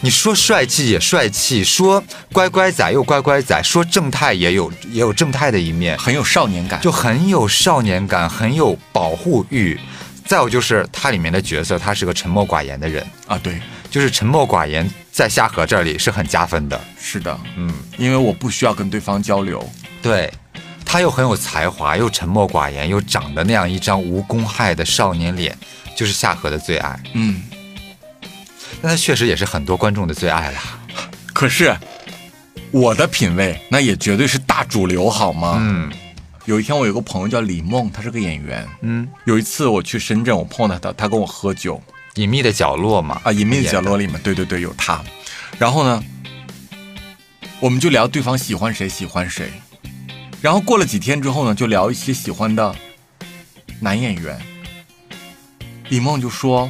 [0.00, 2.00] 你说帅气也帅气，说
[2.32, 9.80] 乖乖仔又乖乖仔，说正太也有也有正太的一面，很有少年感，就很有少年感，很有保护欲。
[10.24, 13.60] 再有就是他里面的角色，他是个沉默寡言的人啊，对，
[13.90, 16.80] 就是沉默寡言，在夏荷这里是很加分的。
[16.98, 19.68] 是的，嗯，因为我不需要跟对方交流。
[20.00, 20.32] 对，
[20.84, 25.56] 他又很有才华，又沉默寡言，又长得那样一张无公害的少年脸，
[25.96, 26.98] 就是夏荷的最爱。
[27.12, 27.42] 嗯，
[28.80, 30.60] 但他确实也是很多观众的最爱啦。
[31.34, 31.76] 可是
[32.70, 35.58] 我的品味那也绝对是大主流，好吗？
[35.60, 35.92] 嗯。
[36.44, 38.66] 有一天，我有个朋友叫李梦，他是个演员。
[38.80, 41.80] 嗯，有一次我去深圳，我碰到他，他跟我喝酒，
[42.20, 45.00] 《隐秘的角落》嘛，啊，《隐秘的角落》里面，对对对，有他。
[45.56, 46.02] 然后呢，
[47.60, 49.52] 我们就聊对方喜欢谁，喜欢谁。
[50.40, 52.74] 然后过了几天之后呢，就聊一些喜欢的
[53.78, 54.36] 男演员。
[55.90, 56.68] 李梦就说：“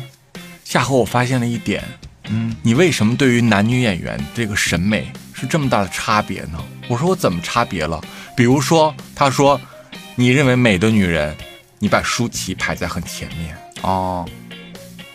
[0.64, 1.82] 夏荷，我发现了一点，
[2.28, 5.10] 嗯，你为什么对于男女演员这个审美
[5.42, 8.00] 是这么大的差别呢？”我说：“我怎么差别了？”
[8.34, 9.60] 比如说，他说
[10.14, 11.36] ：“你认为美的女人，
[11.80, 14.24] 你把舒淇排在很前面哦，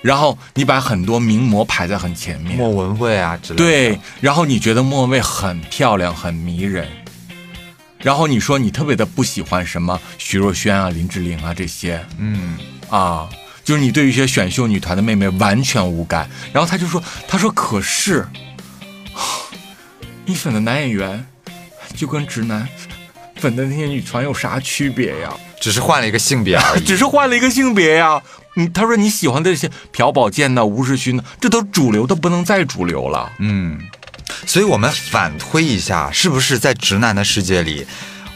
[0.02, 3.64] 然后你把很多名模排在很前面，莫文蔚啊之类的。
[3.64, 6.88] 对，然后你觉得莫文蔚很漂亮，很迷人。
[8.00, 12.58] 然后你说你特别的不喜欢什么徐若瑄啊、林志玲啊这些，嗯
[12.90, 13.28] 啊，
[13.64, 16.30] 就是你对于一些选秀女团的妹妹完全无感。
[16.54, 18.28] 然后他就说，他说可是，
[20.30, 21.26] 你粉的男演员
[21.96, 22.68] 就跟直男
[23.38, 25.34] 粉的那些女团有啥区别呀？
[25.62, 26.82] 只是换了一个性别而已。
[26.84, 28.22] 只是换了一个性别呀。
[28.56, 33.32] 你他说你喜欢的这些朴宝剑呐、吴世勋呢，这都主流，的不能再主流了。
[33.40, 33.80] 嗯，
[34.46, 37.88] 所以我们反推一下，是不是在直男的世界里，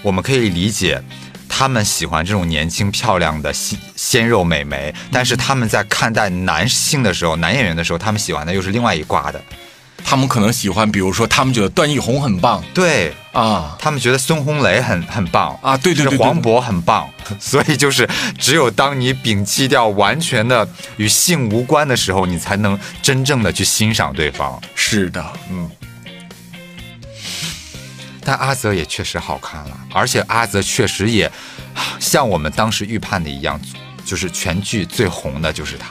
[0.01, 1.03] 我们可以理解
[1.49, 9.43] 他们喜欢这种年轻漂亮的鲜鲜肉美眉，但是他们在看待男性的时候，男演员的时候，他们喜欢的又是另外一挂的。
[10.03, 12.63] 他们可能喜欢，比如说他们觉得段奕宏很棒。
[12.73, 13.75] 对，啊。
[13.79, 15.57] 他们觉得孙红雷很很棒。
[15.61, 24.61] 啊，对对对黄渤很棒， 所以就是只有当你摒弃掉完全的与性无关的时候，你才能真正的去欣赏对方。
[24.75, 25.69] 是的，嗯。
[28.23, 31.31] 但阿泽也确实好看了，而且阿泽确实也
[31.99, 33.59] 像我们当时预判的一样，
[34.05, 35.87] 就是全剧最红的就是他。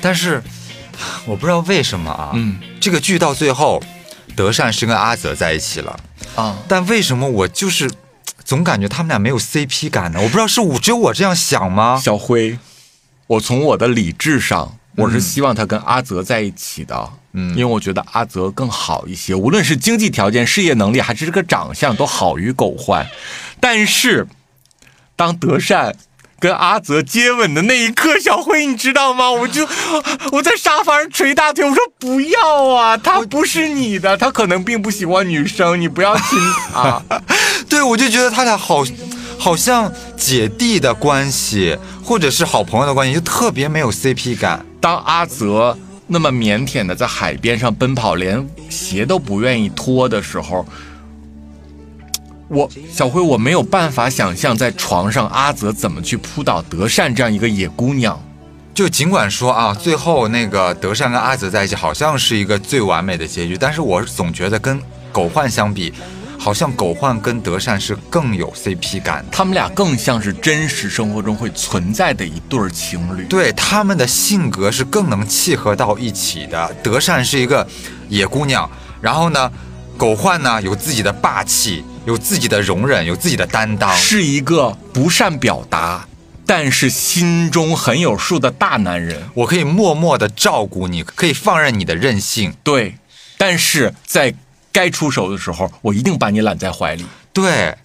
[0.00, 0.42] 但是
[1.26, 3.82] 我不知道为什么啊，嗯这个剧到最后，
[4.36, 5.98] 德善是跟阿泽在一起了，
[6.34, 7.90] 啊，但为什么我就是
[8.44, 10.18] 总感觉他们俩没有 CP 感呢？
[10.20, 12.00] 我不知道是我只有我这样想吗？
[12.02, 12.58] 小辉，
[13.26, 23.06] 我从我的理智上，我是希望他跟阿泽在一起的，嗯因为我觉得阿泽更好一些，无论是经济条件、事业能力，还是这个长相，都好于狗焕。
[23.60, 24.26] 但是，
[25.14, 25.94] 当德善
[26.42, 29.30] 跟阿泽接吻的那一刻，小辉，你知道吗？
[29.30, 29.64] 我就
[30.32, 36.36] 我在沙发上捶大腿，我说不要啊，他不是你的，他可能并不喜欢女生，你不要亲
[36.74, 37.00] 他。
[37.70, 38.82] 对，我就觉得他俩好，
[39.38, 44.66] 好像姐弟的关系，或者是好朋友的关系，就特别没有 CP 感。
[44.80, 45.78] 当阿泽
[46.08, 50.66] 那么腼腆的在海边上奔跑，连鞋都不愿意脱的时候，
[52.52, 58.22] 我小辉我没有办法想象在床上阿泽怎么去扑倒德善这样一个野姑娘。
[58.74, 64.78] 就尽管说啊，最后那个德善跟阿泽在一起，好像是一个最完美的结局，但是我总觉得跟
[65.10, 65.94] 狗焕相比，
[66.38, 69.24] 好像狗焕跟德善是更有 CP 感。
[69.32, 73.24] 他们俩更像是真实生活中会存在的一对儿情侣。
[73.24, 76.74] 对他们的性格是更能契合到一起的。
[76.82, 77.66] 德善是一个
[78.10, 79.50] 野姑娘，然后呢，
[79.96, 83.94] 狗焕呢有自己的霸气，有自己的容忍，有自己的担当。
[83.96, 86.06] 是一个不善表达，
[86.46, 89.28] 但是心中很有数的大男人。
[89.34, 92.54] 我可以默默的照顾你，可以放任你的任性。
[92.62, 92.96] 对，
[93.38, 94.34] 但是在
[94.72, 97.06] 该出手的时候，我一定把你揽在怀里。
[97.32, 97.76] 对，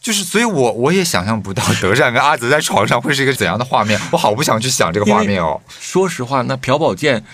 [0.00, 5.60] 就是，所以我我也想象不到德善跟阿泽在床上会是一个怎样的画面，我好不想去想这个画面哦。
[5.68, 7.24] 说实话，那朴宝剑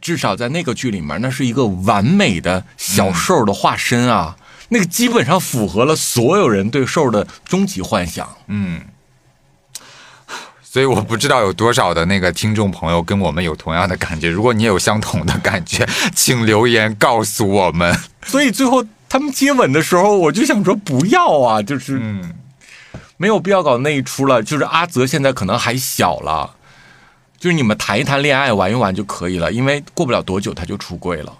[0.00, 4.36] 至少在那个剧里面，那是一个完美的小受的化身啊，
[4.70, 8.28] 那个基本上符合了所有人对兽的终极幻想。
[8.46, 8.80] 嗯，
[10.62, 14.28] 所以我不知道有多少的那个听众朋友跟我们有同样的感觉。
[14.30, 17.98] 如果你也有相同的感觉，请留言告诉我们。
[18.24, 22.34] 所以最后他们接吻的时候，我就想说不要啊，就是嗯，
[23.16, 24.40] 没有必要搞那一出了。
[24.40, 26.54] 就是阿泽现在可能还小了，
[27.40, 31.32] 就是你们谈一谈恋爱，玩一玩就可以了，因为过不了多久他就出柜了。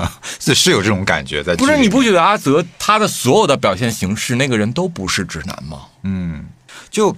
[0.40, 1.54] 是是有这种感觉在。
[1.56, 5.82] 不是你不觉得阿泽他的所有的表现形式，那个人都不是直男吗？
[6.02, 6.46] 嗯，
[6.90, 7.16] 就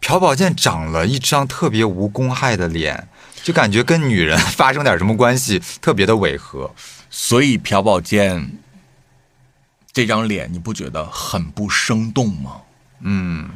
[0.00, 3.08] 朴宝剑长了一张特别无公害的脸，
[3.42, 6.70] 就感觉跟女人 发生点什么关系特别的违和。
[7.10, 8.58] 所以朴宝剑
[9.92, 12.56] 这张脸，你不觉得很不生动吗？
[13.00, 13.48] 嗯，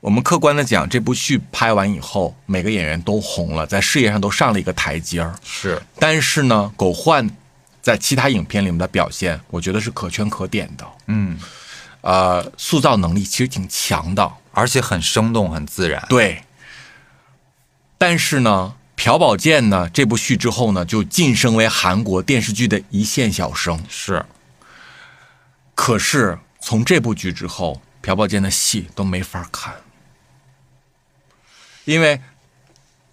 [0.00, 5.34] 我们客观的讲，这部剧拍完以后，每个演员都红了，在事业上都上了一个台阶儿。
[5.44, 7.28] 是，但是呢，狗焕
[7.82, 10.86] 在其他影片里面的表现，我觉得是可圈可点的。
[11.08, 11.38] 嗯，
[12.00, 16.06] 呃，塑造能力其实挺强的，而且很生动，很自然。
[16.08, 16.44] 对。
[17.98, 23.84] 但是呢，朴宝剑呢，这部剧之后呢，就晋升为韩国电视剧的一线小生。
[23.88, 24.24] 是，
[25.74, 29.74] 可是从这部剧之后，朴宝剑的戏都没法看，
[31.84, 32.20] 因为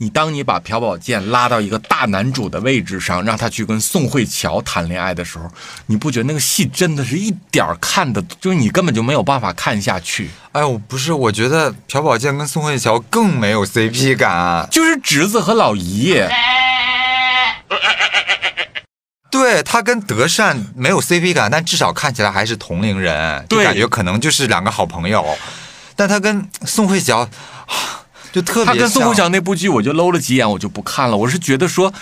[0.02, 5.52] 你当你把朴宝剑拉到一个大男主的位置上，让他去跟宋慧乔谈恋爱的时候，
[5.88, 14.66] 你不觉得那个戏真的是一点儿看的，就是你根本就没有办法看下去，哎呦，不是，我觉得朴宝剑跟宋慧乔更没有 CP 感。
[14.72, 16.16] 就是侄子和老姨。
[19.30, 25.38] 对他跟德善没有 CP 感，但至少看起来还是同龄人，就对感觉可能就是两个好朋友。
[25.98, 27.30] 但他跟宋慧乔啊
[28.32, 31.18] 就特别他跟宋慧像乔那部剧，我就搂了几眼，我就不看了。
[31.18, 31.94] 我是觉得说，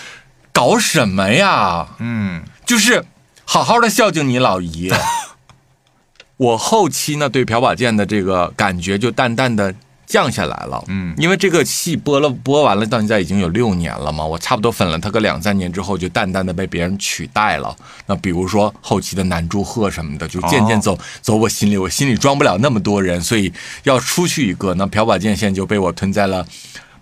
[0.52, 1.88] 搞什么呀？
[2.00, 3.06] 嗯，就是
[3.46, 4.92] 好好的孝敬你老姨。
[6.38, 9.74] 我后期呢对朴宝剑的这个感觉就淡淡的
[10.08, 10.84] 降下来了。
[10.88, 17.76] 嗯因为这个戏播了播完了，到现在已经有六年了嘛，我差不多粉了他个两三年之后，就淡淡的被别人取代了。
[18.06, 23.52] 那比如说后期的南柱赫什么的，就渐渐走、走我心里，我心里装不了那么多人，所以
[23.84, 24.74] 要出去一个。
[24.76, 26.48] 那朴宝剑现在就被我吞在了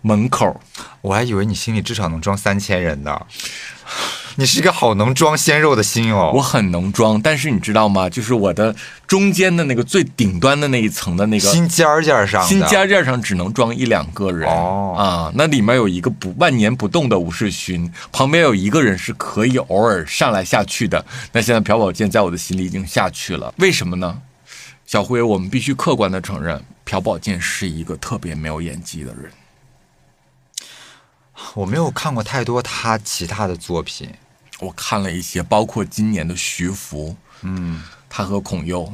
[0.01, 0.60] 门口。
[1.01, 3.22] 我还以为你心里至少能装三千人呢。
[4.38, 6.31] 你是一个好能装鲜肉的心哦。
[6.36, 8.09] 我很能装，但是你知道吗？
[8.09, 8.75] 就是我的
[9.07, 21.05] 中间的那个最顶端的那一层的那个心尖儿尖儿上，心尖儿尖儿上只能装一两个人哦啊，那里面有一个不万年不动的吴世勋，旁边有一个人是可以偶尔上来下去的。
[21.31, 24.21] 那现在朴宝剑在我的心里已经下去了，为什么呢？
[24.86, 29.31] 小辉，我们必须客观的承认，朴宝剑是一个特别没有演技的人。
[31.53, 34.09] 我没有看过太多他其他的作品。
[34.60, 38.93] 我看了一些，包括今年的徐福，嗯，他和孔佑，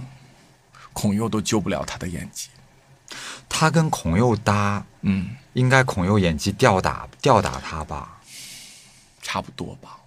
[0.91, 2.49] 孔佑都救不了他的演技。
[3.47, 8.19] 他跟孔佑搭，嗯，应该孔佑演技吊打吊打他吧？
[9.21, 9.97] 差不多吧。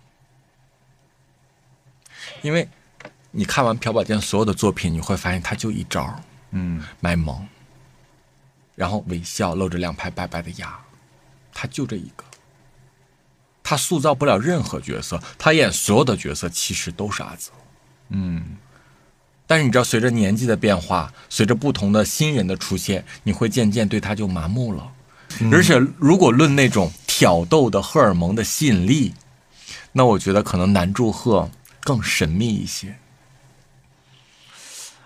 [2.43, 2.69] 因为
[3.31, 7.47] 你看完朴宝剑所有的作品，你会发现他就一招，嗯，卖萌，
[8.75, 10.77] 然后微笑，露着两排白白的牙，
[11.53, 12.25] 他就这一个。
[13.65, 17.51] 他塑造不了任何角色，他演所有的角色其实都是阿泽。
[18.11, 18.59] 嗯，
[19.47, 24.93] 但是你知道，随着年纪的变化，随着不同的新人的出现，你会渐渐对他就麻木了。
[25.51, 29.15] 而且，如果论那种挑逗的荷尔蒙的吸引力，
[29.93, 31.51] 那我觉得可能南柱赫
[31.81, 32.97] 更神秘一些。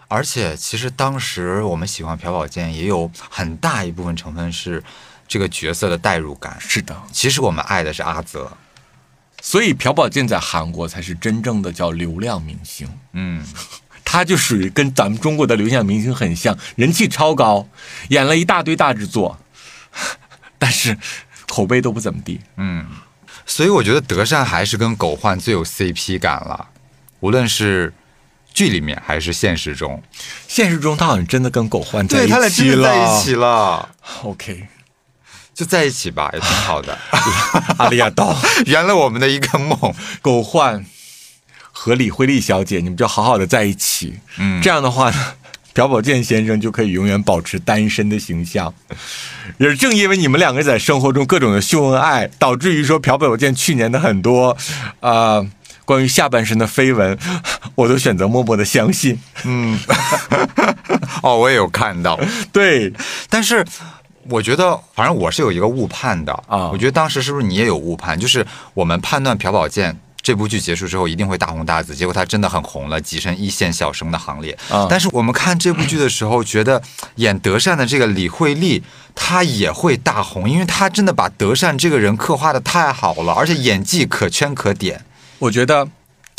[0.09, 4.83] 而且其实当时我们喜欢朴宝剑，也有很大一部分成分是
[5.29, 6.57] 这个角色的代入感。
[6.59, 8.51] 是的，其实我们爱的是阿泽。
[9.41, 12.89] 所以朴宝剑在韩国才是真正的叫流量明星。
[13.13, 13.47] 嗯，
[14.05, 17.69] 他就属于跟咱们中国的流量明星很像，人气超高，
[18.09, 19.39] 演了一大堆大制作，
[20.59, 20.99] 但是
[21.47, 22.41] 口碑都不怎么地。
[22.57, 22.85] 嗯，
[23.47, 26.71] 所以我觉得德善还是跟狗焕最有 CP 感了，
[27.21, 27.95] 无论是
[28.53, 30.03] 剧里面还是现实中。
[30.49, 33.89] 现实中他好像真的跟狗焕在一起了，对他俩真的在一起了。
[34.25, 34.67] OK，
[35.59, 36.97] 就在一起吧， 也挺好的。
[37.79, 38.37] 阿利亚道
[38.67, 39.77] 圆了我们的一个梦。
[40.23, 40.85] 狗焕
[41.73, 44.21] 和李慧丽小姐，你们就好好的在一起。
[44.39, 45.17] 嗯，这样的话呢，
[45.75, 48.73] 朴宝剑先生就可以永远保持单身的形象。
[49.59, 54.57] 也正因为你们两个在生活中各种的秀恩爱，导致于说朴宝剑去年的很多
[55.01, 55.11] 啊、
[55.43, 55.49] 呃
[55.85, 57.19] 关于下半身的绯闻，
[57.75, 59.19] 我都选择默默的相信。
[59.45, 59.81] 嗯，
[61.23, 62.21] 哦，我也有看到。
[62.53, 62.93] 对，
[63.31, 63.65] 但是
[64.31, 68.19] 我觉得，反正我是有一个误判的啊我觉得当时是不是你也有误判？
[68.19, 69.99] 就是我们判断朴宝剑。
[70.21, 74.53] 这部剧结束之后一定会大红大紫，结果他真的很红了，跻身一线小生的行列。
[74.69, 76.83] 啊但是我们看这部剧的时候，觉得
[77.15, 78.83] 演德善的这个李慧丽，
[79.15, 85.03] 她也会大红，因为她真的把德善这个人刻画的太好了，而且演技可圈可点。
[85.39, 85.89] 我觉得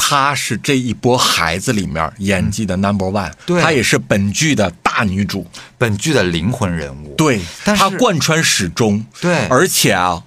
[0.02, 3.62] 她是这一波孩子里面演技的 number one，、对。
[3.62, 5.46] 她也是本剧的大女主，
[5.78, 7.14] 本剧的灵魂人物。
[7.16, 9.06] 对，但她贯穿始终。
[9.20, 9.46] 对。
[9.48, 10.24] 而且啊，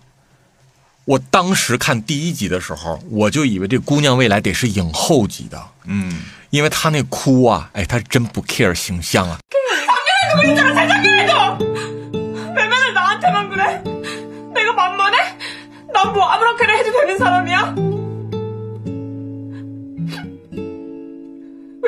[1.06, 9.38] 我当时看第一集的时候，我就以为这姑娘未来得是影后级的，嗯，因为她那哭啊，哎，她真不 care 形象啊。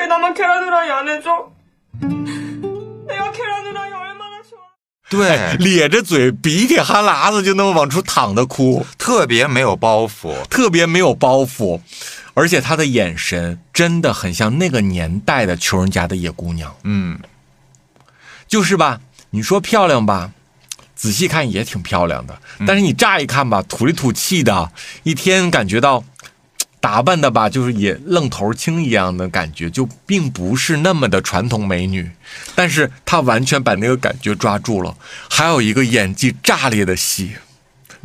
[0.04, 1.52] 왜 나만 계란후라이 안 해줘?
[3.08, 4.60] 내가 계란후라이 얼마나 좋아
[5.10, 10.36] 对，咧着嘴，鼻涕哈喇子就那么往出淌的哭，特别没有包袱。
[10.50, 11.82] 特别没有包袱，
[12.36, 16.76] 而且她的眼神真的很像那个年代的穷人家的野姑娘。
[16.84, 17.18] 嗯，
[18.48, 19.02] 就是吧，
[19.32, 20.32] 你说漂亮吧，
[20.96, 24.72] 仔细看也挺漂亮的，但是你乍一看吧，土里土气的，
[25.02, 26.04] 一天感觉到
[26.85, 32.11] 打扮的吧，就是也愣头青一样的感觉，就并不是那么的传统美女，
[32.55, 34.95] 但是她完全把那个感觉抓住了。
[35.31, 37.37] 还有一个演技炸裂的戏。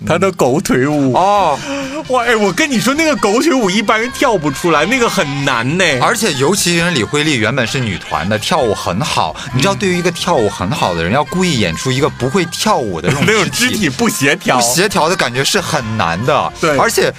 [0.08, 1.60] 她的狗腿舞哦，
[2.08, 2.24] 哇！
[2.24, 5.84] 哎，我跟你说，那个狗腿舞一般人跳不出来，那个很难呢。
[6.02, 9.36] 而且尤其人李慧丽原本是女团的，跳舞很好。
[9.54, 16.54] 你知道，对于一个跳舞很好的人，要故意演出一个不会跳舞的这种那种 肢体不协调，不协调的感觉是很难的。
[16.62, 17.14] 对而且。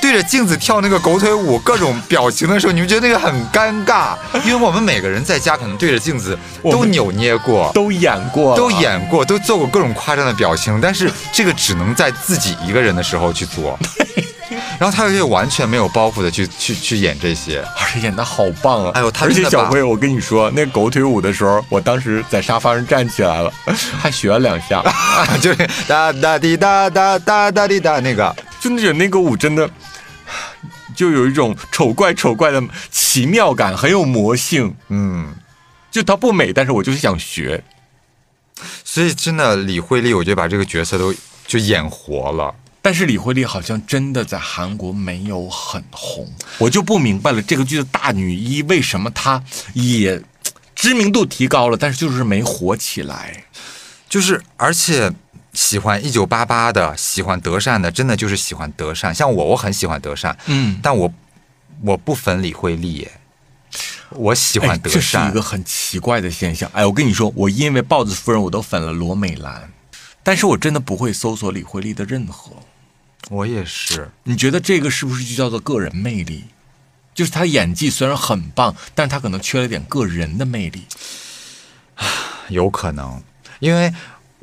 [0.00, 13.78] 对着镜子跳那个狗腿舞，各种表情的时候，你们觉得那个很尴尬， 因为我们每个人在家可能对着镜子都扭捏过，都演过，都演过，都做过各种夸张的表情，但是这个只能在自己一个人的时候去做。
[14.80, 18.92] 然后他又完全没有包袱的去去去演这些，而且演的好棒啊！
[18.94, 23.52] 哎呦他而且小辉，我跟你说，那狗腿舞的时候，我当时在沙发上站起来了，
[24.00, 24.82] 还学了两下，
[25.40, 29.68] 就是哒哒滴哒哒哒哒滴哒那个，就那种那个舞真的。
[31.00, 34.76] 就有一种丑怪丑怪的奇妙感，很有魔性。
[34.88, 35.34] 嗯，
[35.90, 37.64] 就它不美，但是我就是想学。
[38.84, 41.14] 所以真的李慧丽，我觉得把这个角色都
[41.46, 42.54] 就演活了。
[42.82, 49.42] 但是李慧丽好像真的在韩国没有很红，我就不明白了，这个剧的大女一为什么她
[49.72, 50.20] 也
[50.74, 53.44] 知名度提高了，但是就是没火起来。
[54.06, 55.10] 就是而且
[55.52, 59.14] 喜欢一九八八的，喜欢德善的，真的就是喜欢德善。
[59.14, 61.12] 像我，我很喜欢德善，嗯，但我
[61.82, 63.12] 我不粉李慧丽耶，
[64.10, 65.00] 我喜欢哎德善。
[65.00, 66.70] 这是一个很奇怪的现象。
[66.72, 69.70] 哎，我跟你说，我因为豹子夫人我都粉了罗美兰，
[70.22, 72.52] 但是我真的不会搜索李慧丽的任何。
[73.28, 76.44] 我也是，你觉得这个是不是就叫做个人魅力？
[77.12, 80.86] 就是她演技虽然很棒，但是她可能缺了点个人的魅力。
[82.48, 83.22] 有可能，
[83.58, 83.92] 因为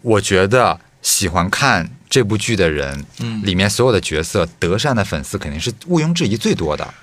[0.01, 3.41] 我觉得喜欢看这部剧的人，嗯。
[3.45, 6.93] 里面所有的角色，德善的粉丝肯定是毋庸置疑最多的。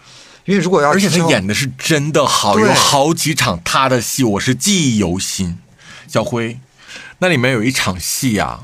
[0.44, 5.59] 因为如果要而且他演的是真的好，有好几场他的戏我是记忆犹新。
[6.07, 6.59] 小辉，
[7.20, 8.62] 那里面有一场戏啊，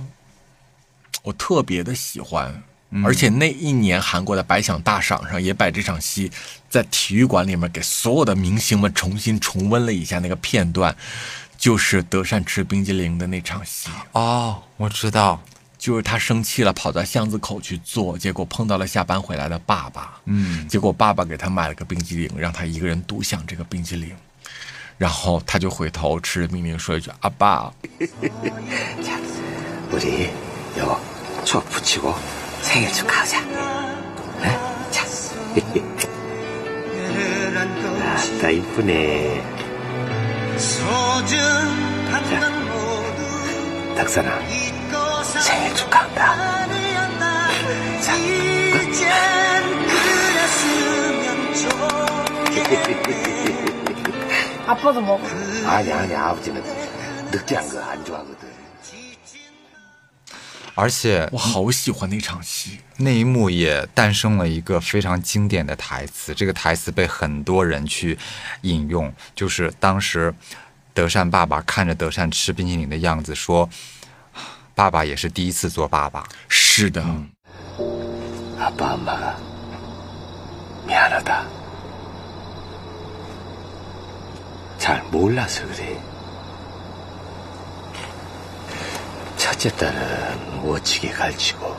[1.23, 3.03] 我特别的喜欢，嗯。
[3.03, 6.31] 而且那一年韩国的百想大赏上也把这场戏
[6.69, 10.95] 在体育馆里面给所有的明星们重新重温了一下那个片段，
[11.61, 13.91] 就是德善吃冰激凌的那场戏。
[14.13, 15.39] 哦，我知道，
[15.77, 20.19] 就是他生气了，跑到巷子口去坐，结果碰到了下班回来的爸爸。
[20.25, 24.11] 嗯，结果爸爸给他买了个冰激凌，让他一个人独享这个冰激凌。
[24.97, 27.71] 然后他就回头吃着冰激凌说一句：“阿爸，
[40.61, 41.41] 자.
[43.97, 44.41] 덕선아
[45.43, 46.67] 생일 축하한다.
[48.01, 48.15] 자,
[54.67, 55.23] 아빠도 먹어.
[55.67, 56.63] 아니 아니 아버지는
[57.31, 58.50] 느끼한 거 안 좋아하거든.
[60.80, 62.80] 而且我好喜欢那场戏。
[62.98, 68.18] 那一幕也诞生了一个非常经典的台词，这个台词被很多人去
[68.62, 70.34] 引用，就是当时
[70.94, 77.04] 德善爸爸看着德善吃冰淇淋的样子说：“ 爸爸也是第一次做爸爸。”是的，
[78.60, 79.38] 아빠 엄마가
[80.88, 81.46] 미안하다.
[84.78, 86.09] 잘 몰라서 그래.
[89.50, 91.76] 첫째 딸은 오치게 가르치고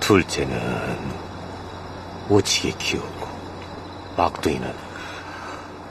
[0.00, 1.14] 둘째는
[2.28, 3.28] 오치게 키우고
[4.16, 4.74] 막둥이는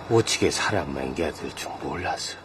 [0.09, 2.35] 오치게 사람 맹겨야 될 줄 몰라서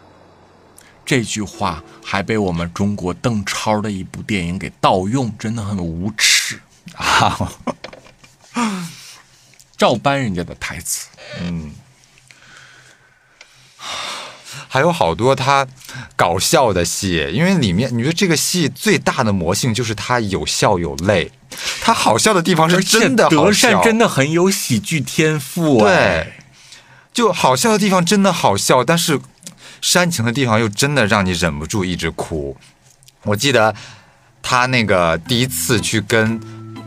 [1.05, 6.61] 这句话还被我们中国邓超的一部电影给盗用，真的很无耻
[6.95, 7.51] 啊！
[9.75, 11.07] 照搬人家的台词，
[11.39, 11.73] 嗯，
[14.74, 15.64] 还有好多他
[16.16, 21.30] 搞笑的戏，因为里面你觉得这个戏最大的魔性就是它有笑有泪，
[21.80, 26.36] 它好笑的地方是真的好德笑，善真的很有喜剧天赋、对哎，
[27.12, 29.20] 就好笑的地方真的好笑，但是
[29.80, 32.56] 煽情的地方又真的让你忍不住一直哭。
[33.22, 33.72] 我记得
[34.42, 36.40] 他那个第一次去跟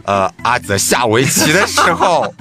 [0.07, 2.33] 呃阿泽下围棋的时候，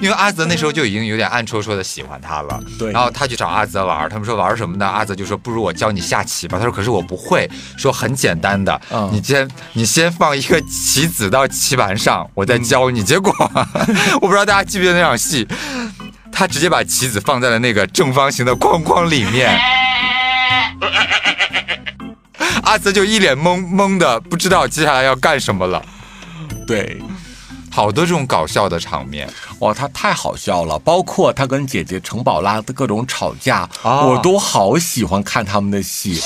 [0.00, 4.86] 因为阿泽那时候就已经有点暗戳戳的喜欢他了，对然后他去找阿泽玩，他们说玩什么呢？
[4.86, 6.56] 阿泽就说不如我教你下棋吧。
[6.58, 13.02] 他说可是我不会，说很简单的，嗯你先你先放一个棋子到棋盘上，我再教你。
[13.02, 13.32] 结果
[14.22, 15.46] 我不知道大家记不记得那场戏，
[16.30, 19.58] 他直接把棋子放在了那个正方形的框框里面。
[22.62, 25.82] 阿泽就一脸懵懵的，不知道接下来要干什么了。
[26.68, 27.02] 对。
[27.70, 29.28] 好多这种搞笑的场面。
[29.60, 36.20] 哇他太好笑了包括他跟姐姐程宝拉的各种吵架我都好喜欢看他们的戏。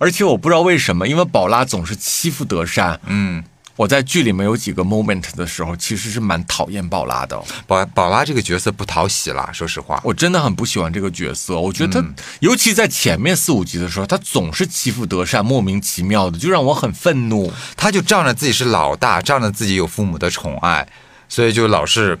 [0.00, 3.42] 而且我不知道为什么因为宝拉总是欺负德善嗯
[3.78, 7.36] 我在剧里面有几个 moment 的时候，其实是蛮讨厌宝拉的。
[7.36, 10.00] 哦宝宝拉这个角色不讨喜啦，说实话。
[10.02, 12.08] 我真的很不喜欢这个角色，我觉得他，
[12.40, 17.52] 尤其在前面四五集的时候，他总是欺负德善，莫名其妙的，就让我很愤怒。
[17.76, 20.88] 他就仗着自己是老大，仗着自己有父母的宠爱，
[21.28, 22.18] 所以就老是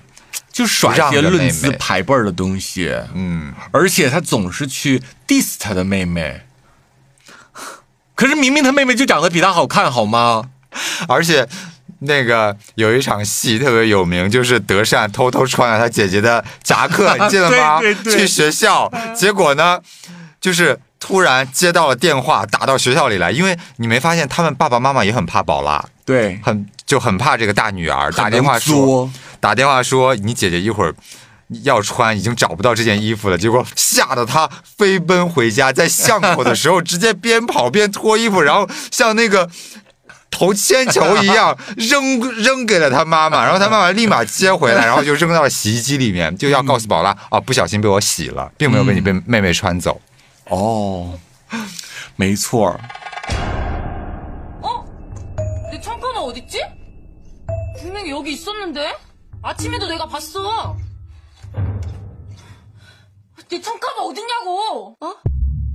[0.52, 6.42] 就耍一让着妹些论资排辈儿的东西，嗯，而且他总是去 diss 他的妹妹。
[8.14, 10.50] 可是明明他妹妹就长得比他好看，好吗？
[11.08, 11.46] 而且
[12.00, 17.80] 那个有一场戏特别有名，就是德善偷偷穿了他姐姐的夹克，你记得吗？
[17.82, 19.80] 对对对去学校，结果呢，
[20.40, 29.10] 就是突然接到了电话，打到学校里来，因为你没发现他们爸爸妈妈也很怕宝拉，对，很就很怕这个大女儿，打电话说，
[29.40, 30.94] 打电话说你姐姐一会儿。
[31.64, 34.46] 要穿已经找不到这件衣服了，结果吓得她
[34.76, 39.48] 飞奔回家，在巷口的时候直接边跑边脱衣服，然后像那个
[40.29, 50.01] 投铅球一样 扔扔给了他妈妈，然后他妈妈立马接回来， 然后就扔到了洗衣机里面，就要告诉宝拉啊，不小心被我洗了，并没有被你被妹妹穿走。
[50.49, 51.17] 哦，
[52.15, 52.79] 没错儿，
[54.61, 54.85] 어?
[55.71, 56.61] 내 창가는 어딨지?
[57.79, 58.95] 분명히 여기 있었는데?
[59.41, 60.75] 아침에도 내가 봤어.
[63.49, 64.97] 내 창가가 어딨냐고!
[64.99, 65.15] 어?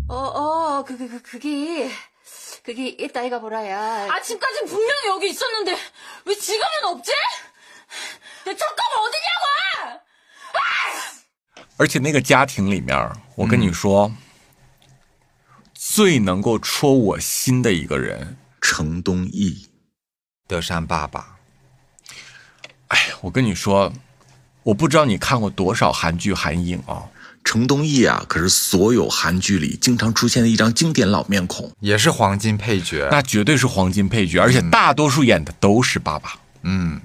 [0.09, 1.89] 어, 어, 그, 그, 그, 그게,
[2.63, 4.09] 그게 이따 이가 보라야.
[4.11, 5.79] 아침까진 분명히 여기 있었는데
[6.25, 7.13] 왜 지금은 없지?
[8.45, 10.01] 내 창가가 어디냐고!
[11.79, 14.13] 而且那个家庭里面，我跟你说，
[15.75, 19.69] 最能够戳我心的一个人，程东义。
[20.49, 21.39] 德善爸爸，
[22.89, 23.93] 哎，我跟你说，
[24.65, 27.09] 我不知道你看过多少韩剧韩影啊。
[27.44, 33.08] 程东义啊，可是所有韩剧里经常出现的一张经典老面孔，也是黄金配角。
[33.12, 36.36] 那绝对是黄金配角，而且大多数演的都是爸爸。
[36.64, 37.02] 嗯，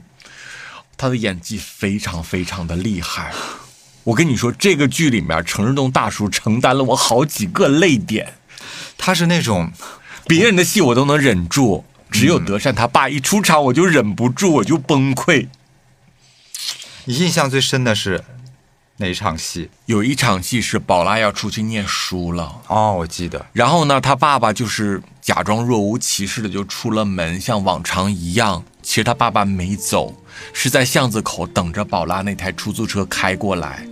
[0.96, 3.32] 他的演技非常非常的厉害。
[4.04, 8.34] 我跟你说，这个剧里面，程日东大叔承担了我好几个泪点。
[8.96, 9.70] 他是那种
[10.26, 15.48] 别人的戏我都能忍住，只有德善他爸一出场我就忍不住，我就崩溃。
[17.04, 18.24] 你印象最深的是
[19.00, 19.70] 哪一场戏？
[19.86, 23.46] 有一场戏是宝拉要出去念书了，哦，我记得。
[23.52, 28.62] 然后呢，他爸爸就是假装若无其事的就出了门，像往常一样。
[28.82, 30.12] 其实他爸爸没走，
[30.52, 33.86] 是在巷子口等着宝拉那台出租车开过来。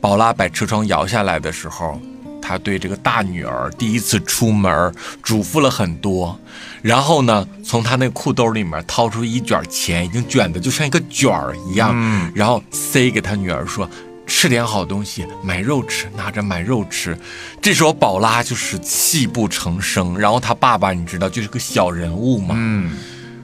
[0.00, 2.00] 宝拉把车窗摇下来的时候，
[2.40, 6.38] 他对这个大女儿第一次出门嘱咐了很多。
[6.82, 13.88] 然后呢，从他那裤兜里面掏出一卷钱，已经卷的就像一个卷儿一样，嗯然后塞给他女儿说。
[14.26, 17.18] 吃点好东西，买肉吃，拿着买肉吃。
[17.60, 22.96] 这时候宝拉就是泣不成声，然后他爸爸你知道就是个小人物嘛，嗯，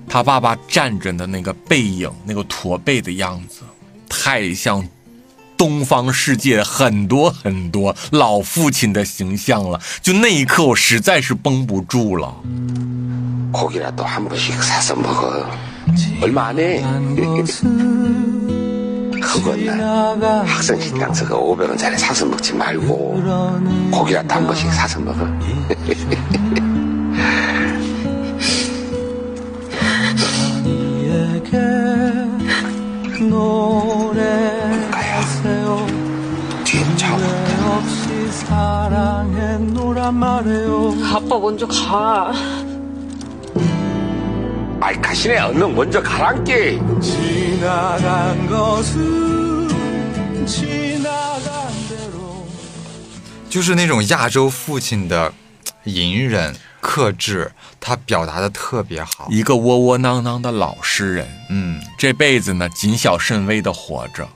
[0.09, 3.61] 他爸爸站着的那个背影，那个驼背的样子，
[4.09, 4.87] 太像
[5.57, 9.81] 东方世界很多很多老父亲的形象了。
[10.01, 12.35] 就那一刻，我实在是绷不住了。
[19.29, 23.21] 그건 나 학생 식당서 그 500원짜리 사서 먹지 말고
[23.93, 25.27] 고기라도 한 번씩 사서 먹어.
[36.65, 37.15] 뒤에 차
[41.15, 42.33] 아빠 먼저 가.
[44.81, 46.81] 아이 가시네 얼른 먼저 가란게
[53.51, 55.33] 就是那种亚洲父亲的
[55.85, 57.51] 隐忍克制，
[57.81, 59.27] 他表达的特别好。
[59.31, 64.29] 一个窝窝囊囊的老实人，嗯，这辈子呢谨小慎微的活着，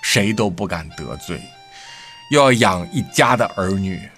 [0.00, 1.40] 谁都不敢得罪，
[2.30, 4.08] 又要养一家的儿女，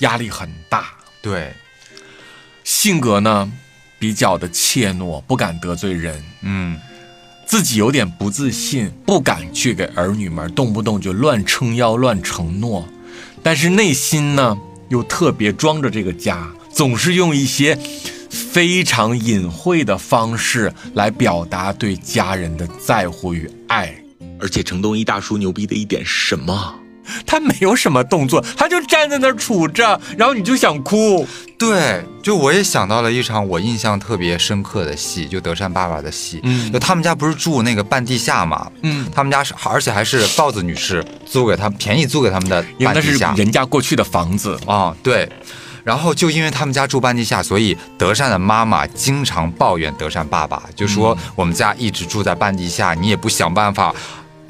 [0.00, 0.88] 压力很大。
[1.22, 1.54] 对，
[2.64, 3.50] 性格呢
[4.00, 6.76] 比较的怯懦，不敢得罪人，嗯，
[7.46, 12.88] 自己有点不自信，不敢去给儿女们动不动就乱撑腰、乱承诺，
[13.42, 14.56] 但是内心呢
[14.88, 17.78] 又特别装着这个家，总是用一些
[18.30, 23.94] 非常隐晦的方式来表达对家人的在乎与爱。
[24.40, 26.74] 而且程东一大叔牛逼的一点是什么？
[27.26, 31.26] 他没有什么动作，他就站在那儿杵着，然后你就想哭。
[31.58, 36.40] 对，就我也想到了一场我印象特别深刻的戏，就德善爸爸的戏。
[36.42, 44.58] 嗯就他们家不是住那个半地下嘛，嗯，他们家是，而且还是豹子女士租给他便宜租给他们的因为那是半地下人家过去的房子。
[44.66, 45.28] 啊、对。
[45.82, 53.94] 然后就因为他们家住半地下，所以德善的妈妈经常抱怨德善爸爸，就说我们家一直住在半地下，你也不想办法。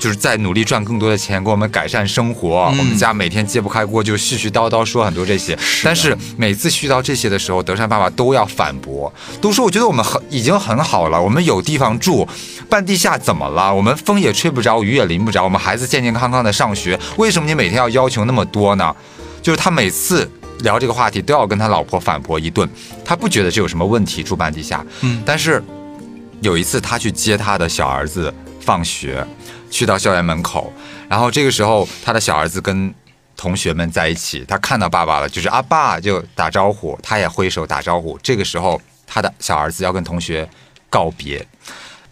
[0.01, 2.65] 就是在努力赚更多的钱，给我们改善生活。
[2.79, 5.57] 我们家每天揭不开锅，就絮絮叨叨说很多这些。
[5.85, 12.27] 但是每次絮叨这些的时候，德善爸爸都要反驳，都说我觉得我们很已经很好了，我们有地方住，
[12.71, 13.73] 半地下怎么了？
[13.73, 18.97] 我们风也吹不着，雨也淋不着，我们孩子健健康康的上学，为什么你每天要要求那么多呢？
[19.43, 20.27] 就是他每次
[20.61, 22.67] 聊这个话题都要跟他老婆反驳一顿，
[23.05, 24.83] 他不觉得这有什么问题，住半地下。
[25.03, 25.63] 嗯，但是
[26.41, 29.27] 有一次他去接他的小儿子放学。
[29.70, 30.72] 去到校园门口，
[31.10, 32.94] 然后这个时候他的小儿子跟
[33.36, 38.18] 同学们在一起，他看到爸爸了，就是阿爸就打招呼，他也挥手打招呼。
[38.24, 40.48] 这个时候他的小儿子要跟同学
[40.90, 41.46] 告别，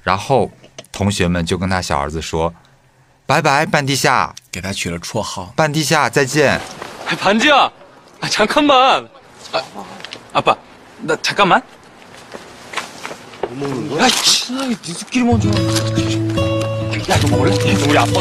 [0.01, 0.51] 然后
[0.91, 6.59] 同学们就跟他小儿子说：“拜拜，半地下。”给他取了绰号“半地下”，再见。
[7.19, 7.69] 반지야,
[8.21, 9.07] 아, 잠깐만.
[9.51, 9.61] 아,
[10.33, 10.55] 아빠,
[11.01, 11.61] 나 잠깐만.
[13.41, 14.03] 뭐 먹는 거야?
[14.05, 16.56] 야, 치, 니들끼리 먼저.
[17.08, 17.50] 呀，怎么了？
[17.50, 18.06] 你怎么样？
[18.12, 18.18] 我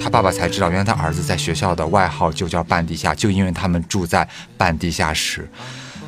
[0.00, 4.26] 他爸爸才知道，原来他儿子在学校的外号就叫“半地下”，就因为他们住在
[4.56, 5.48] 半地下室。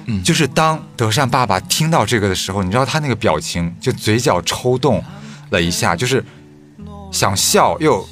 [0.07, 5.03] 嗯，就是当德善爸爸听到这个的时候，你知道他那个表情，就嘴角抽动
[5.51, 6.25] 了一下，就是
[7.11, 8.09] 想笑又。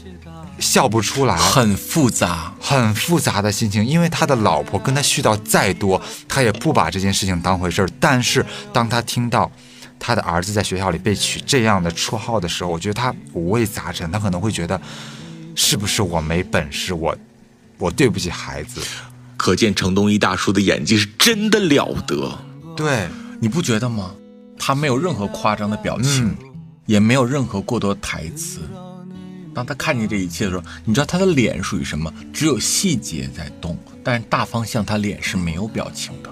[0.58, 3.84] 笑不出来，很复杂，很复杂的心情。
[3.84, 7.88] 因为他的老婆跟他絮叨再多，他也不把这件事情当回事儿。
[8.00, 9.50] 但是当他听到
[9.98, 14.80] 他的儿子在学校里被取这样的绰号的时候，我觉得他五味杂陈，他可能会觉得，
[15.54, 17.16] 是不是我没本事，我
[17.78, 18.80] 我对不起孩子。
[19.36, 22.38] 可见程东一大叔的演技是真的了得。
[22.74, 23.08] 对，
[23.40, 24.12] 你不觉得吗？
[24.58, 26.36] 他没有任何夸张的表情，嗯
[26.86, 28.60] 也没有任何过多台词。
[29.56, 32.12] 当他看见这一切的时候，你知道他的脸属于什么？
[32.30, 36.28] 只有细节在动，但是大方向他脸是没有表情的。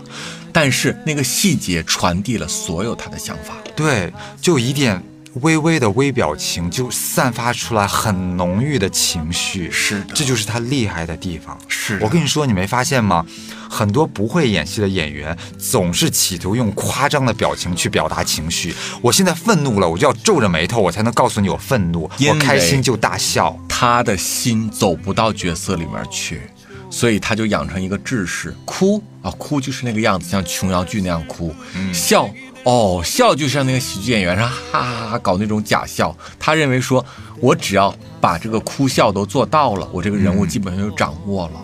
[0.53, 3.57] 但是那个细节传递了所有他的想法。
[3.75, 4.13] 对，
[4.43, 5.03] 就一点
[5.43, 9.71] 微微的微表情，就散发出来很浓郁的情绪。
[9.71, 11.59] 是的，这就是他厉害的地方。
[11.69, 13.25] 是我跟你说，你没发现吗？
[13.69, 18.73] 很多不会演戏的演员总是企图用夸张的表情去表达情绪。
[19.03, 23.59] 我现在愤怒了，我就要皱着眉头，我才能告诉你我愤怒；我开心就大笑。
[23.69, 26.43] 他的心走不到角色里面去，
[26.89, 32.31] 所以他就养成一个志士，哭啊哭就是那个样子，像琼瑶剧那样哭，嗯笑
[32.65, 36.17] 哦笑就像那个喜剧演员上哈哈哈搞那种假笑。
[36.39, 37.05] 他认为说，
[37.41, 41.61] 我只要把这个哭笑都做到了，我这个人物基本上就掌握了。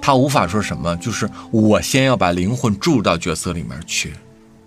[0.00, 4.12] 他无法说什么，就是我先要把灵魂注入到角色里面去，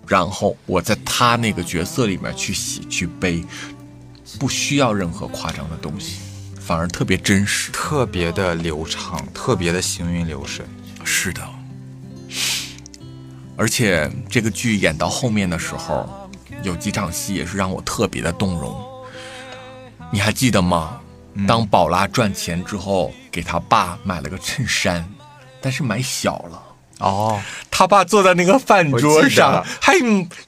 [0.06, 3.44] 然后我在他那个角色里面去喜去悲，
[4.38, 6.16] 不需要任何夸张的东西，
[6.58, 10.64] 反而特别真实，特别的流畅，特别的行云流水。
[11.04, 11.42] 是的，
[13.56, 16.28] 而且这个剧演到后面的时候，
[16.62, 18.76] 有几场戏也是让我特别的动容。
[20.12, 21.00] 你还记得吗？
[21.46, 25.06] 当宝拉赚钱之后，给他爸买了个衬衫，
[25.60, 26.62] 但是买小了。
[26.99, 27.41] 哦，
[27.71, 29.95] 他爸坐在那个饭桌我记上得，还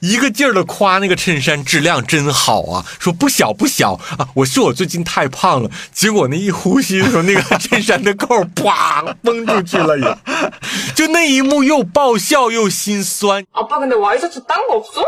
[0.00, 4.28] 一个劲儿的夸那个衬衫质量真好啊，说不小不小啊。
[4.34, 10.18] 我说我最近太胖了，结果那一呼吸的时候，那个衬衫的扣儿啪崩出去了也，
[10.94, 13.44] 就那一幕又爆笑又心酸。
[13.50, 15.02] 아빠 근데 와이셔츠 딴 거 없어?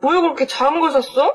[0.00, 1.34] 왜 그렇게 작은 걸 샀어?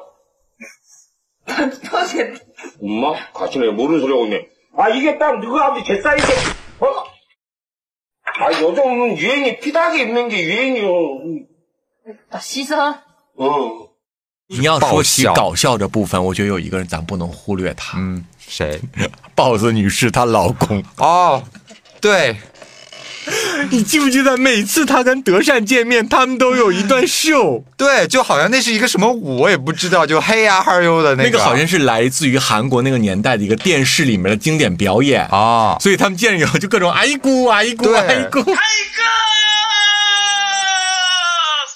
[1.90, 2.38] 터진
[2.84, 3.14] 엄마?
[3.34, 4.48] 같이 내 모르는 소리 하고 있네.
[4.78, 6.28] 아, 이게 딱 누가 아버지 제 사이즈.
[6.80, 6.86] 어?
[8.40, 10.88] 아, 요즘은 유행이 피다게 입는 게 유행이요.
[12.30, 12.96] 나 씻어.
[13.38, 13.90] 어.
[14.52, 18.80] 你要说起爆笑搞笑这部分，我觉得有一个人咱不能忽略他，嗯，谁？
[19.36, 20.84] 豹子女士她老公。
[20.98, 21.44] 哦，
[22.02, 22.36] 对，
[23.73, 27.65] 你记不记得每次他跟德善见面，他们都有一段秀？
[27.77, 31.31] 对，就好像那是一个什么舞，我也不知道，就嘿呀哈哟的那个。
[31.31, 35.77] 那个好像是来自于韩国那个年代的一个电视里面的经典表演啊、哦。
[35.81, 38.05] 所以他们见了以后就各种哎咕哎咕哎咕。
[38.09, 38.43] 哎 哥，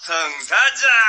[0.07, 0.15] 疼
[0.49, 1.08] 他着。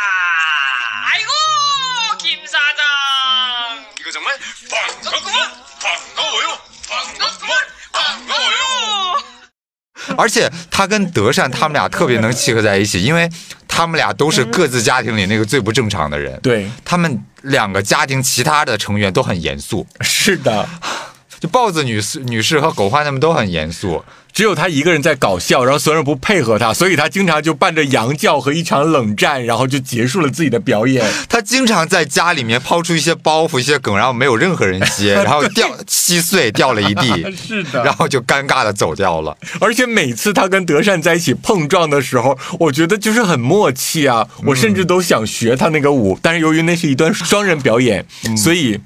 [10.17, 13.29] 而且他跟德善他们俩特别能契合在一起，因为
[13.67, 16.39] 他们俩都是各自家庭里那个最不正常的人。
[16.41, 16.69] 对。
[16.83, 20.67] 他们两个家庭其他的成员都很严肃，是的，
[21.39, 31.05] 就豹子女士女士和狗焕他们都很严肃，只有他一个人在搞笑，然后所有人不配合他，所以他经常就伴着羊叫和一场冷战，然后就结束了自己的表演。
[31.27, 39.35] 他经常在家里面抛出一些包袱、一些梗，然后没有任何人接， 然后掉稀碎掉了一地， 是的然后就尴尬的走掉了。
[39.59, 48.05] 而且每次他跟德善在一起碰撞的时候，我觉得就是很默契啊，我甚至都想学他那个舞，但是由于那是一段双人表演，
[48.37, 48.79] 所以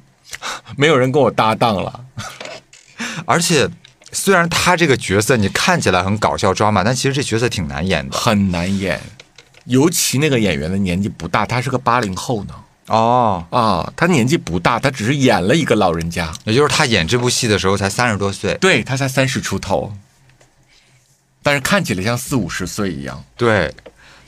[0.75, 1.99] 没有人跟我搭档了。
[3.25, 3.69] 而且，
[4.13, 8.17] 虽然他这个角色你看起来很搞笑抓马，但其实这角色挺难演的。
[8.17, 9.01] 很难演，
[9.65, 12.53] 尤其那个演员的年纪不大，他是个八零后呢。
[12.87, 18.55] 哦啊，他年纪不大，他只是演了一个老人家，也就是他演这部戏的时候才三十多岁。
[18.55, 19.93] 对他才三十出头，
[21.41, 23.23] 但是看起来像四五十岁一样。
[23.37, 23.73] 对，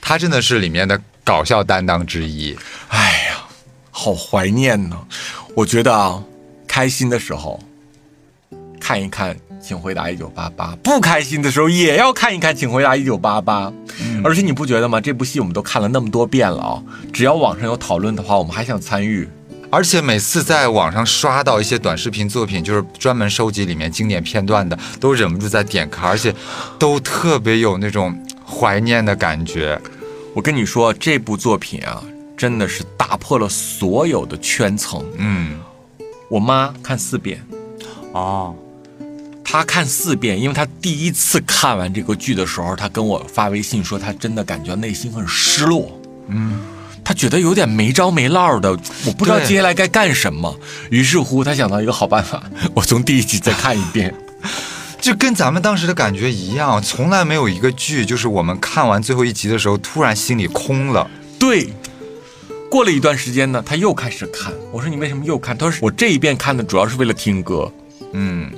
[0.00, 2.56] 他真的是里面的搞笑担当之一。
[2.88, 3.44] 哎呀，
[3.90, 5.06] 好怀念呢！
[5.54, 6.24] 我觉得啊，
[6.66, 7.62] 开心的时候
[8.80, 13.70] 看一看《请回答一九八八》，不开心的时候也要看一看《请回答一九八八》。
[14.22, 15.00] 而且你不觉得吗？
[15.00, 16.82] 这部戏我们都看了那么多遍了啊，
[17.12, 19.28] 只要网上有讨论的话，我们还想参与。
[19.68, 26.32] 而且每次在网上刷到一些短视频作品，就是专门收集里面经典片段的，都忍不住在点开，而且
[26.78, 29.80] 都特别有那种怀念的感觉。
[30.34, 32.02] 我跟你说，这部作品啊，
[32.36, 35.04] 真的是打破了所有的圈层。
[35.18, 35.58] 嗯，
[36.28, 37.44] 我妈看四遍，
[38.12, 38.54] 哦，
[39.48, 45.98] 她看四遍，因为他第一次看完这个剧的时候，他跟我发微信说，他真的感觉内心很失落。
[46.26, 46.58] 嗯，
[47.04, 48.70] 他觉得有点没着没落的，
[49.06, 50.58] 我不知道接下来该干什么。
[50.90, 52.42] 于是乎，他想到一个好办法，
[52.74, 54.12] 我从第一集再看一遍。
[55.00, 61.08] 就跟咱们当时的感觉一样，从来没有一个剧就是我们看完最后一集的时候，突然心里空了。
[61.38, 61.72] 对，
[62.68, 64.52] 过了一段时间呢，他又开始看。
[64.72, 65.56] 我说你为什么又看？
[65.56, 67.72] 他说我这一遍看的主要是为了听歌。
[68.12, 68.50] 嗯，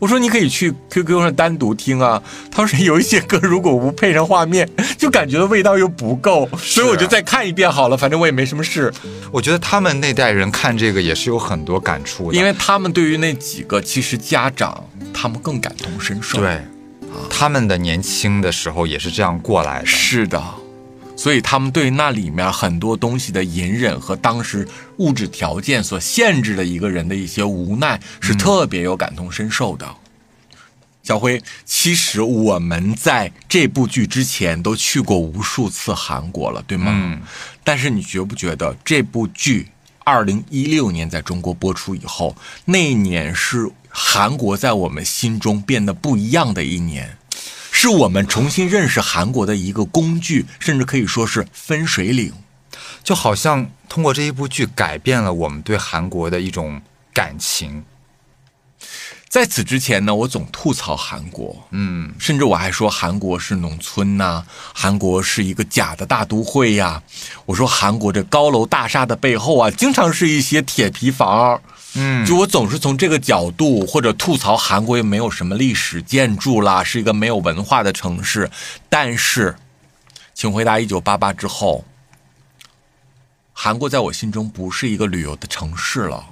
[0.00, 2.20] 我说你可以去 QQ 上单独听啊。
[2.50, 8.92] 他说有一些歌如果不配上画面，就感觉味道又不够，所以我就再看一遍好了，反正我也没什么事。
[9.30, 16.38] 我觉得他们那代人看这个也是有很多感触的，因为他们对于那几个其实家长他们更感同身受。
[16.38, 16.60] 对，
[17.28, 19.86] 他们的年轻的时候也是这样过来的。
[19.86, 20.42] 是的，
[21.20, 24.66] 所以他们对那里面很多东西的隐忍和当时
[24.96, 29.86] 物质条件所限制的一个人的一些无奈，是特别有感同身受的。
[31.02, 36.90] 小辉，其实我们在这部剧之前都去过无数次韩国了，对吗？
[36.90, 37.20] 嗯。
[37.62, 39.68] 但是你觉不觉得这部剧
[40.04, 47.18] 二零一六年在中国播出以后，那一年是韩国在我们心中变得不一样的一年？
[47.82, 52.30] 是我们重新认识韩国的一个工具，甚至可以说是分水岭。
[53.02, 56.82] 就好像通过这一部剧改变了我们对韩国的一种
[57.14, 57.82] 感情。
[59.30, 67.02] 在此之前呢，我总吐槽韩国，嗯，甚至我还说韩国是农村呐、韩国是一个假的大都会呀。
[67.46, 71.62] 我说韩国这高楼大厦的背后啊，经常是一些铁皮房。
[71.94, 78.50] 嗯，就我总是从这个角度或者吐槽韩国也没有什么历史建筑啦，是一个没有文化的城市。
[78.88, 79.56] 但是，
[80.34, 81.84] 请回答一九八八之后，
[83.52, 86.26] 韩国在我心中不是一个旅游的城市了。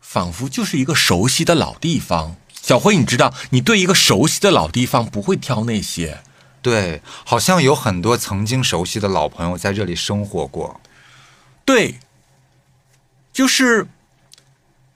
[0.00, 2.36] 仿佛就是一个熟悉的老地方。
[2.62, 6.22] 小辉，你知道，你对一个熟悉的老地方不会挑那些，
[6.62, 10.80] 对，好像有很多曾经熟悉的老朋友在这里生活过。
[11.66, 12.00] 对，
[13.32, 13.86] 就是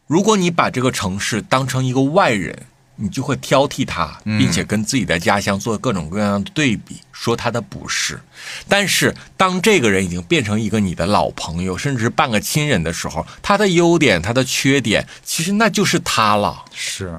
[0.06, 8.20] 如果你把这个城市当成一个外人，你就会挑剔它，并且跟自己的家乡做各种各样的对比，说他的不是。
[8.68, 16.64] 但是当这个人已经变成一个你的老朋友，甚至是半个亲人的时候，他的优点、他的缺点，其实那就是他了。
[16.72, 17.18] 是，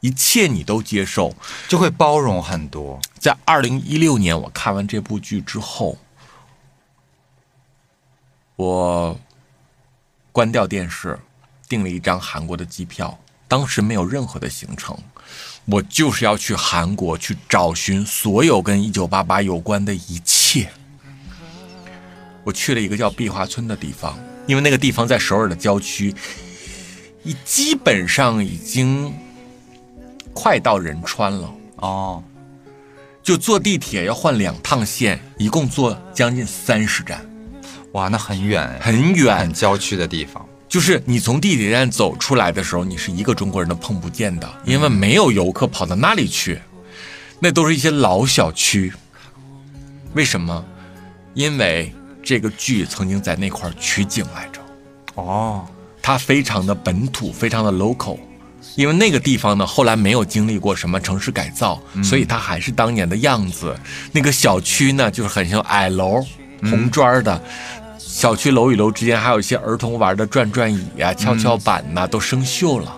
[0.00, 1.34] 一切你都接受，
[1.68, 3.00] 就会包容很多。
[3.18, 5.96] 在二零一六年，我看完这部剧之后，
[8.56, 9.18] 我
[10.32, 11.18] 关掉电视，
[11.70, 13.18] 订了一张韩国的机票。
[13.48, 14.96] 当时没有任何的行程，
[15.64, 20.68] 我就是要去韩国去找寻所有跟一九八八有关的一切。
[22.44, 26.14] 我去了一个叫碧华村的地方，因为那个地方在首尔的郊区，
[27.24, 29.12] 已基本上已经
[30.32, 31.52] 快到仁川了。
[31.76, 32.22] 哦，
[33.22, 37.28] 就坐地铁要换两趟线，一共坐将近三十站。
[37.94, 40.46] 哇，那很远，很远，很郊区的地方。
[40.70, 46.60] 就是你从地铁站走出来的时候，你是一个中国人都碰不见的，因为没有游客跑到那里去，
[47.40, 48.92] 那都是一些老小区。
[50.14, 50.64] 为什么？
[51.34, 51.92] 因为
[52.22, 54.60] 这个剧曾经在那块取景来着。
[55.16, 55.66] 哦，
[56.00, 58.20] 它非常的本土，非常的 local，
[58.76, 63.76] 因为那个地方呢，后来没有经历过什么城市改造，嗯所以它还是当年的样子。
[64.12, 66.24] 那个小区呢，就是很像矮楼，
[66.62, 67.42] 红砖的。
[68.10, 72.96] 小区楼与楼之间还有一些儿童玩的转转椅啊、跷跷板呐、都生锈了。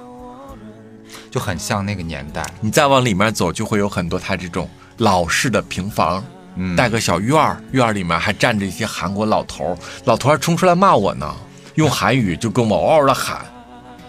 [1.30, 2.44] 就很像那个年代。
[2.60, 6.24] 你再往里面走，就会有很多他这种老式的平房，
[6.56, 11.30] 嗯带个小院儿，院儿里面还站着一些韩国老头儿，老头儿还冲出来骂我呢，
[11.74, 13.44] 用韩语就跟我嗷嗷的喊，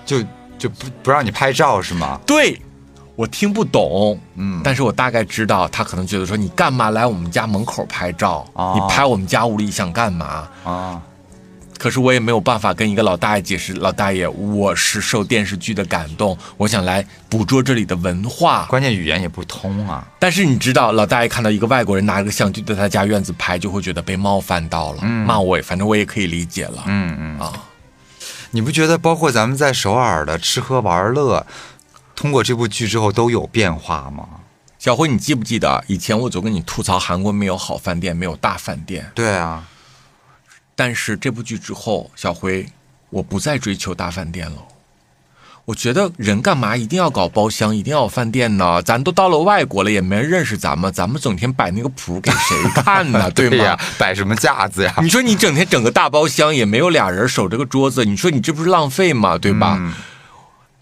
[0.06, 0.24] 就
[0.58, 2.20] 就不不让你拍照是吗？
[2.26, 2.60] 对，
[3.16, 8.46] 我听不懂，嗯，但是我大概知道他可能觉得说你干嘛来我们家门口拍照？
[8.54, 10.48] 哦你拍我们家屋里想干嘛？
[10.64, 11.02] 啊，
[11.78, 18.66] 可是我也没有办法跟一个老大爷解释，老大爷，我是受电视剧的感动，我想来捕捉这里的文化。
[18.68, 20.08] 关键语言也不通啊。
[20.18, 26.84] 但是你知道，老大爷看到一个外国人拿着个相机在他家院子拍，就会觉得被冒犯到了，嗯骂我也，反正我也可以理解了。
[26.88, 27.54] 嗯嗯啊，
[28.50, 31.46] 你不觉得包括咱们在首尔的吃喝玩乐，
[32.16, 34.28] 通过这部剧之后都有变化吗？
[34.80, 39.10] 小辉，你记不记得以前我总跟你吐槽韩国没有好饭店，没有大饭店？
[39.16, 39.64] 对啊，
[40.76, 42.68] 但是这部剧之后，小辉，
[43.10, 44.58] 我不再追求大饭店了。
[45.66, 48.82] 我觉得人干嘛一定要搞包厢，一定要有饭店呢？
[48.82, 53.32] 咱都到了外国了，也没人认识咱们，咱们整天摆那个谱给谁看呢？
[53.32, 53.64] 对吗？
[53.64, 54.94] 呀，摆什么架子呀？
[55.02, 59.38] 你说你整天整个大包厢，也没有俩人守着个桌子，你说你这不是浪费吗？
[59.38, 59.78] 对吧？
[59.80, 59.94] 嗯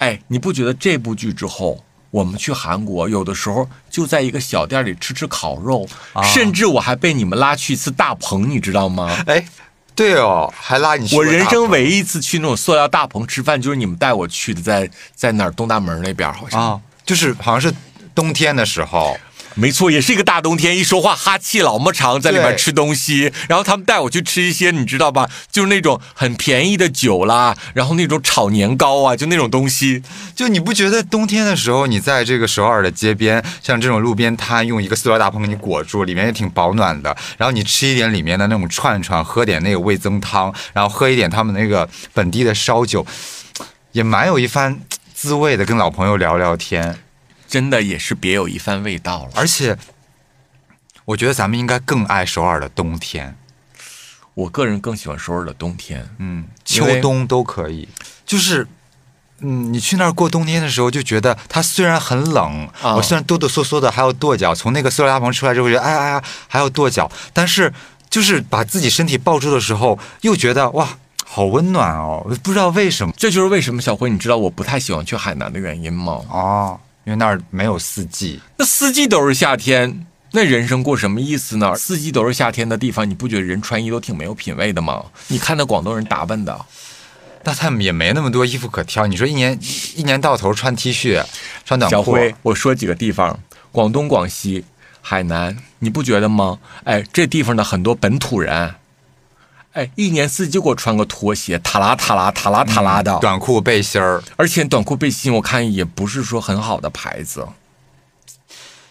[0.01, 9.15] 哎，你不觉得这部剧之后，我们去韩国有的时候就在一个小店里吃吃烤肉，啊甚至我还被你们拉去一次大棚，你知道吗？
[9.27, 9.45] 哎，
[9.93, 16.59] 对哦，还拉你去我人生唯一一次去那种塑料大棚吃饭，就是你们带我去的，在在哪儿东大门那边好像。
[16.59, 17.71] 啊，就是好像是
[18.15, 19.15] 冬天的时候，
[19.55, 25.29] 没错，也是一个大冬天，一说话哈气老么长，在里面吃东西，然后他们带我去吃一些，你知道吧？
[25.51, 30.01] 就是那种很便宜的酒啦，然后那种炒年糕啊，就那种东西。
[30.33, 37.15] 就你不觉得冬天的时候，你在这个首尔的街边，像这种路边摊，用一个塑料大棚给你裹住，里面也挺保暖的。
[37.37, 43.05] 然后你吃一点里面的那种串串，喝点那个味增汤，然后喝一点他们那个本地的烧酒，
[43.91, 44.79] 也蛮有一番
[45.13, 45.65] 滋味的。
[45.65, 46.97] 跟老朋友聊聊天，
[47.51, 49.31] 真的也是别有一番味道了。
[49.35, 49.77] 而且，
[51.03, 53.35] 我觉得咱们应该更爱首尔的冬天，
[54.33, 57.89] 我个人更喜欢首尔的冬天，嗯，秋冬都可以。
[58.25, 58.65] 就是，
[59.39, 67.73] 嗯，你去那儿过冬天的时候，就觉得它虽然很冷，啊我虽然哆哆嗦嗦的还要跺脚，从那个塑料大棚出来之后，觉得哎呀哎呀还要跺脚，但是
[68.09, 70.97] 就是把自己身体抱住的时候，又觉得哇。
[71.33, 76.19] 好温暖哦，不知道为什么这就是为什么小辉，你知道我不太喜欢去海南的原因吗？
[76.29, 78.39] 哦，因为那儿没有四季。
[78.57, 81.75] 那四季都是夏天，那人生过什么意思呢？
[81.75, 85.03] 四季都是夏天的地方，你不觉得人穿衣都挺没有品位的吗？
[85.27, 86.65] 你看那广东人打扮的，
[87.43, 89.07] 那他们也没那么多衣服可挑。
[89.07, 89.57] 你说一年
[89.95, 91.23] 一年到头穿 T 恤、
[91.65, 93.39] 穿短裤，小辉，我说几个地方：
[93.71, 94.63] 广东、广西、
[95.01, 96.59] 海南，你不觉得吗？
[96.83, 98.75] 哎，这地方的很多本土人，
[99.73, 107.47] 哎，一年四季就给我穿个拖鞋，塔拉塔拉塔拉塔拉的、短裤、背心儿，而且短裤背心我看也不是说很好的牌子。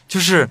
[0.08, 0.48] 就是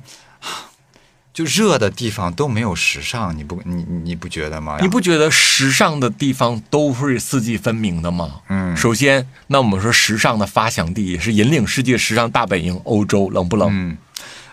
[1.34, 4.78] 就热的地方都没有时尚，你不你你不觉得吗？
[4.80, 8.42] 你不觉得时尚的地方都是四季分明的吗？
[8.50, 13.68] 嗯首先，那我们说时尚的发祥地也是引领世界时尚大本营欧洲，冷不冷？
[13.72, 13.98] 嗯，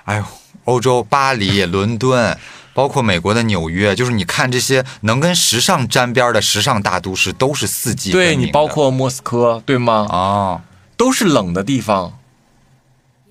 [0.05, 0.25] 哎呦，
[0.65, 2.37] 欧洲巴黎、伦敦，
[2.77, 10.07] 包括美国的纽约，就是你看这些能跟时尚沾边的时尚大都市，都是四季对你包括莫斯科，对吗？
[10.11, 10.61] 哦，
[10.95, 12.19] 都是冷的地方。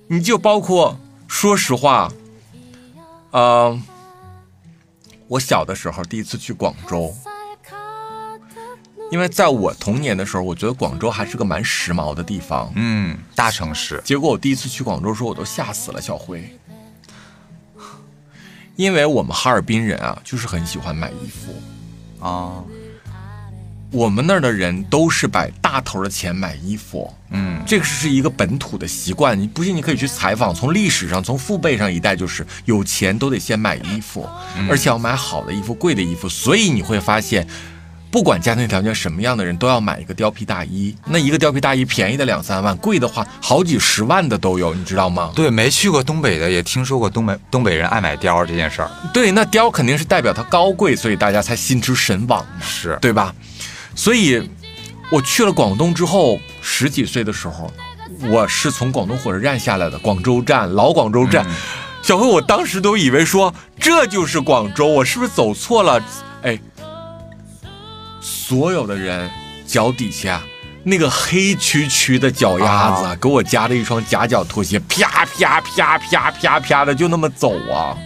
[0.07, 2.11] 你就包括，说实话，
[3.29, 3.79] 呃，
[5.27, 7.15] 我小的时候第一次去广州，
[9.11, 12.71] 因为在我童年的时候，我觉得广州还是个蛮时髦的地方。
[12.75, 16.43] 嗯，大城市，结果我第一次去广州的时候，我都吓死了，小辉。
[18.75, 22.63] 因为我们哈尔滨人啊，就是很喜欢买衣服啊。
[23.91, 29.39] 我们那儿的人都是把大头的钱买衣服，嗯，这个是一个本土的习惯。
[29.39, 34.27] 你不信，你可以去采访，从历史上，从父辈上一代就是有钱都得先买衣服，
[34.57, 36.27] 嗯而且要买好的衣服、贵的衣服。
[36.27, 37.47] 所以你会发现，
[38.15, 40.95] 不管家庭条件什么样的人，都要买一个貂皮大衣。
[41.05, 45.33] 那一个貂皮大衣便宜的两三万，贵的话好几十万的都有，你知道吗？
[45.35, 48.89] 对，没去过东北的也听说过东北东北人爱买貂这件事儿。
[49.13, 53.35] 对，那貂肯定是代表它高贵，所以大家才心驰神往嘛，是对吧？
[53.93, 54.49] 所以，
[55.11, 57.69] 我去了广东之后，十几岁的时候，
[58.29, 61.45] 我是从广东火车站下来的，广州站，老广州站。
[62.01, 66.01] 小辉，我当时都以为说这就是广州，我是不是走错了？
[66.43, 66.57] 哎，
[68.47, 69.27] 所有的人
[69.65, 70.39] 脚底下
[70.83, 77.97] 那个黑黢黢的脚丫子，给我夹了一双夹脚拖鞋，啪啪啪啪啪啪的就那么走啊。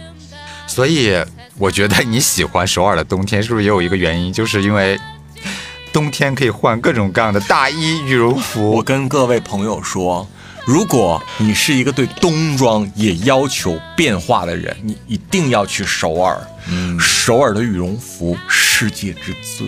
[0.66, 1.14] 所以
[1.58, 4.98] 我觉得你喜欢首尔的冬天，是不是也有一个原因，就是因为
[5.92, 8.70] 冬天可以换各种各样的大衣、羽绒服。
[8.70, 10.26] 我跟各位朋友说，
[10.64, 16.40] 如果你是一个对冬装也要求变化的人，你一定要去首尔。
[16.70, 19.66] 嗯，首尔的羽绒服世界之最。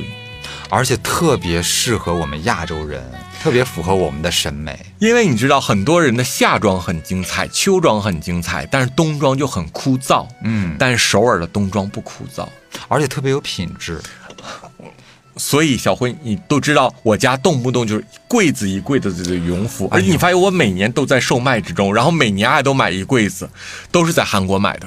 [0.74, 3.04] 而且特别适合我们亚洲人，
[3.42, 4.74] 特别符合我们的审美。
[5.00, 10.26] 因为你知道，很多人的夏装很精彩，秋装很精彩，但是冬装就很枯燥。
[10.42, 12.48] 嗯，但是首尔的冬装不枯燥，
[12.88, 14.00] 而且特别有品质。
[15.36, 23.46] 所以小辉，你都知道，我家动不动就是柜子一柜子的羽绒服，而且你发现我每年都在售卖之中，然后每年还都买一柜子，
[23.90, 24.86] 都是在韩国买的。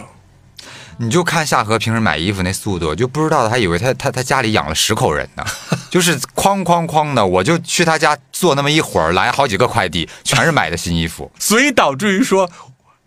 [0.98, 5.44] 你就看夏荷平时买衣服那速度，就不知道的还以为他他他家里养了十口人呢，
[5.92, 12.50] 就是哐哐哐的，我就去他家坐那么一会儿，来好几个快递，全是买的新衣服，所以导致于说，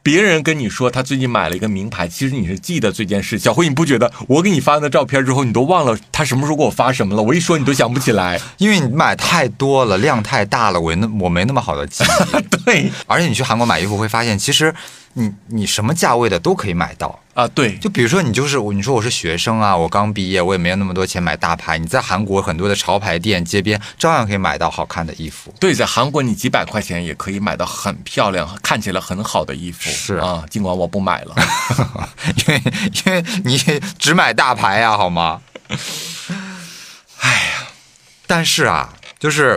[0.03, 3.39] 别人跟你说他最近买了一个名牌，其实你是记得这件事。
[3.39, 7.23] 小辉，你不觉得我给你发的照片之后，你都忘了他什么时候给我发什么了？
[7.23, 12.43] 我一说你都想不起来，因为你买太多了，量太大了，我那我没那么好的记忆。
[12.65, 14.75] 对，而且你去韩国买衣服会发现，其实
[15.15, 17.19] 你你什么价位的都可以买到。
[17.39, 21.79] 啊，对，就比如说你就是你说我是学生啊，我刚毕业，我也没有那么多钱买大牌。
[21.79, 25.55] 你在韩国很多的潮牌店街边照样可以买到好看的衣服。
[25.61, 29.89] 对，在韩国你几百块钱也可以买到很漂亮、看起来很好的衣服。
[29.89, 31.37] 是啊，尽管我不买了，
[32.35, 32.63] 因为
[33.07, 33.57] 因为你
[34.01, 35.41] 只买大牌呀，好吗？
[37.21, 37.69] 哎呀，
[38.27, 39.57] 但是啊，就是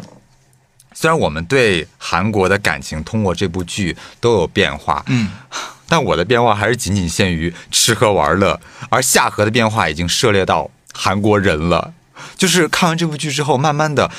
[0.94, 5.32] 虽然我们对韩国的感情通过这部剧都有变化，嗯。
[5.92, 8.58] 但我的变化还是仅仅限于吃喝玩乐，
[8.90, 11.94] 而夏荷的变化已经涉猎到韩国人了。
[12.38, 14.10] 就是看完这部剧之后，慢慢的，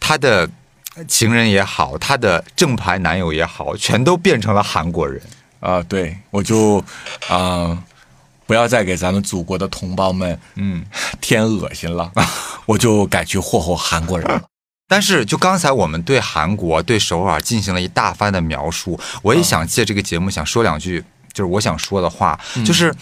[0.00, 0.48] 他的
[1.06, 5.20] 情人也好，他的正牌男友也好，全都变成了韩国人
[5.60, 5.82] 啊！
[5.82, 6.82] 对，我就
[7.28, 7.76] 啊，
[8.46, 10.82] 不要再给咱们祖国的同胞们嗯
[11.20, 12.10] 添恶心了，
[12.64, 14.40] 我就改去霍霍韩国人了。
[14.92, 21.00] 但是，就刚才我们对韩国、对首尔进行了一大番的描述，我也想借这个节目想说两句，
[21.32, 22.36] 就是我想说的话，
[22.66, 22.92] 就是，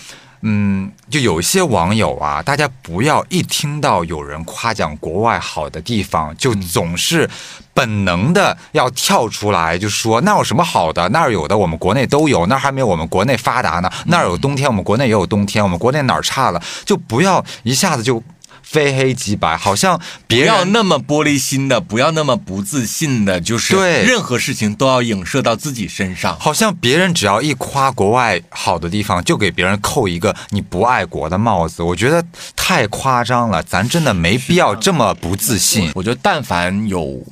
[0.43, 7.27] 嗯，就有一些网友啊，大家不要一听到有人夸奖国外好的地方，就总是
[7.73, 11.09] 本能的要跳出来，就说那有什么好的？
[11.09, 13.90] 那儿有的我们国内都有，那儿还没有我们国内发达呢。
[14.09, 16.62] 那儿有冬天，我们国内也有冬天，我们国内哪儿差了？
[16.85, 18.23] 就不要一下子就。
[18.70, 26.39] 非黑即白，好像别要那么玻璃心的，不要那么不自信的，就是对任何事情都要影射到自己身上。
[26.39, 32.23] 好像别人只要一夸国外好的地方，就给别人扣一个你不爱国的帽子，我觉得
[32.55, 33.62] 太夸张了。
[33.62, 35.90] 咱真的没必要这么不自信。
[35.95, 37.24] 我觉得，但凡有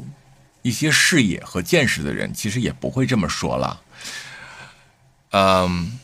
[0.63, 3.81] 一些视野和见识的人，其实也不会这么说了。
[5.33, 5.99] 嗯。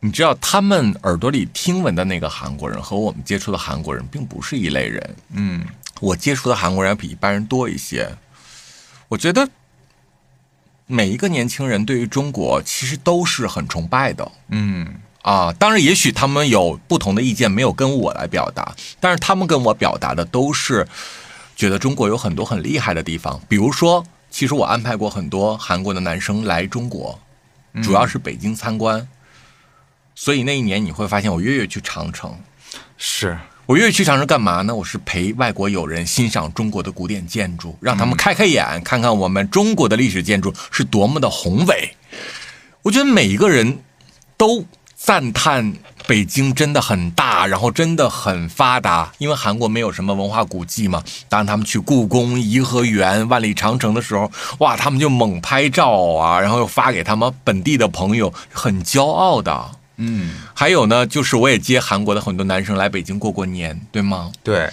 [0.00, 5.16] 你知道他们耳朵里听闻的那个韩国人和我们接触的韩国人并不是一类人。
[5.32, 5.64] 嗯，
[6.00, 8.10] 我接触的韩国人要比一般人多一些。
[9.08, 9.46] 我觉得
[10.86, 14.32] 每一个年轻人对于中国其实都是很崇拜的。
[14.48, 14.86] 嗯
[15.20, 20.88] 啊，当然也许他们有不同的意见，没有跟我来表达，但是他们跟我表达的都是
[21.54, 23.38] 觉得中国有很多很厉害的地方。
[23.46, 27.20] 比如说，其实我安排过很多韩国的男生来中国，
[27.82, 29.06] 主要是北京参观。
[30.22, 32.38] 所以那一年你会发现，我月月去长城，
[32.98, 34.74] 是我月月去长城干嘛呢？
[34.74, 41.96] 我是陪外国友人欣赏中国的古典建筑，让他们开开眼，看看我们中国的历史建筑是多么的宏伟。
[42.82, 43.78] 我觉得每一个人
[44.36, 45.72] 都赞叹
[46.06, 51.02] 北京真的很大，然后真的很发达，因为韩国没有什么文化古迹嘛。
[51.30, 59.79] 当他们去故宫、颐和园、万里长城的时候，哇，他们就猛拍照啊，然后又发给他们本地的朋友，很骄傲的。
[60.02, 64.32] 嗯，还有呢，就是我也接韩国的很多男生来北京过过年，对吗？
[64.42, 64.70] 对，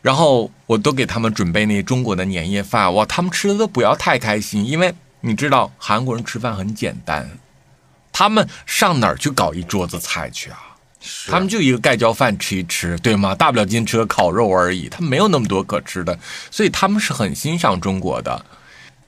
[0.00, 7.30] 然后我都给他们准备那中国的年夜饭，哇，他们吃的都不要太开心，因为你知道韩国人吃饭很简单，
[8.10, 10.58] 他们上哪儿去搞一桌子菜去啊？
[11.28, 13.34] 他们就一个盖浇饭吃一吃，对吗？
[13.34, 16.18] 大不了今天吃个烤肉而已，他们没有那么多可吃的，
[16.50, 18.42] 所以他们是很欣赏中国的，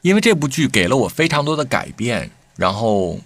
[0.03, 3.19] 因为这部剧给了我非常多的改变，然后。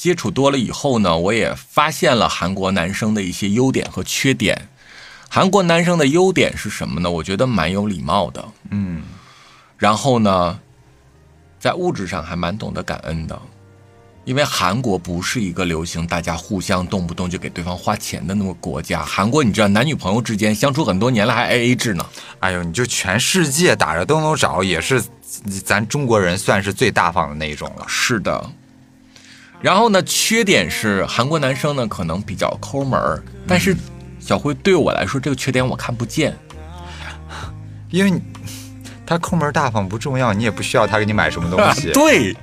[0.00, 4.66] 接触多了以后呢，我也发现了韩国男生的一些优点和缺点。
[5.28, 7.10] 韩国男生的优点是什么呢？
[7.10, 9.02] 我觉得蛮有礼貌的，嗯，
[9.76, 10.58] 然后呢，
[11.58, 13.38] 在物质上还蛮懂得感恩的。
[14.24, 19.04] 因为韩国不是一个流行大家互相动不动就给对方花钱的那么国家。
[19.04, 22.06] 韩国你知道，男女朋友之间相处很多年了还 A A 制呢。
[22.38, 25.04] 哎呦，你就全世界打着都能找，也是
[25.62, 27.84] 咱中国人算是最大方的那一种了。
[27.86, 28.50] 是的。
[29.60, 33.76] 然后呢，缺点是韩国男生呢可能比较抠门儿，但是
[34.18, 36.34] 小辉对我来说这个缺点我看不见，
[37.90, 38.20] 因为
[39.04, 41.90] 他抠门大方不重要，你也不需要他给你买什么东西。
[41.94, 42.34] 对，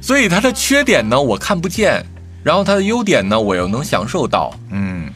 [0.00, 2.04] 所以他的缺点呢我看不见，
[2.42, 5.12] 然后他的优点呢我又能享受到，嗯，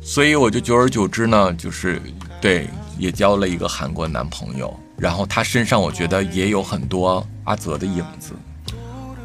[0.00, 2.00] 所以我就久而久之呢，就是
[2.40, 8.32] 对也交了一个韩国男朋友，然后他身上我觉得也有很多阿泽的影子。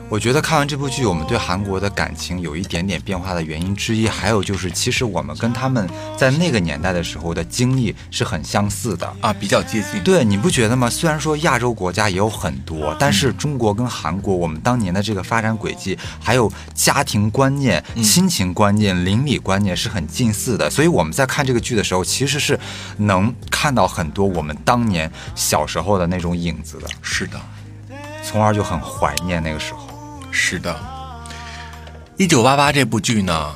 [0.09, 5.87] 我觉得看完这部剧，我们对韩国的感情有一点点变化的原因之一，还有就是，其实我们跟他们
[6.17, 10.01] 在那个年代的时候的经历是很相似的啊，比较接近。
[10.03, 10.89] 对，你不觉得吗？
[10.89, 22.59] 虽然说亚洲国家也有很多，但是中国跟韩国，我们当年的这个发展轨迹，还有家庭观念、亲情观念、邻里观念是很近似的，所以我们在看这个剧的时候，其实是
[22.97, 26.87] 能看到很多我们当年小时候的那种影子的。
[27.03, 27.39] 是的，
[28.23, 29.87] 从而就很怀念那个时候。
[30.31, 30.79] 是的，
[32.17, 33.53] 一九八八这部剧呢，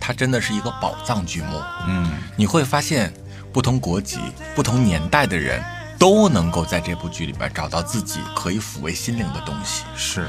[0.00, 1.60] 它真的是一个宝藏剧目。
[1.86, 3.12] 嗯，你会发现，
[3.52, 4.18] 不同国籍、
[4.54, 5.62] 不同年代的人
[5.98, 9.84] 都能够在这部剧里边找到自己可以抚慰心灵的东西。
[9.96, 10.26] 是。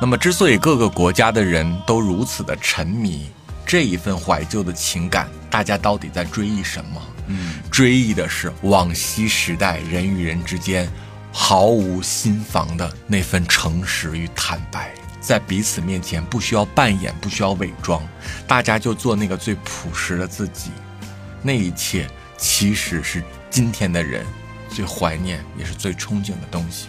[0.00, 3.30] 那么，之所以各个国家的人都如此的沉迷
[3.66, 7.02] 这一份怀旧的情感，大家到底在追忆什么？
[7.26, 10.90] 嗯，追忆的是往昔时代人与人之间。
[11.32, 18.02] 毫无心防的那份诚实与坦白，在彼此面前不需要扮演，不需要伪装，
[18.46, 20.70] 大家就做那个最朴实的自己。
[21.42, 24.26] 那一切其实是今天的人
[24.68, 26.88] 最怀念，也是最憧憬的东西。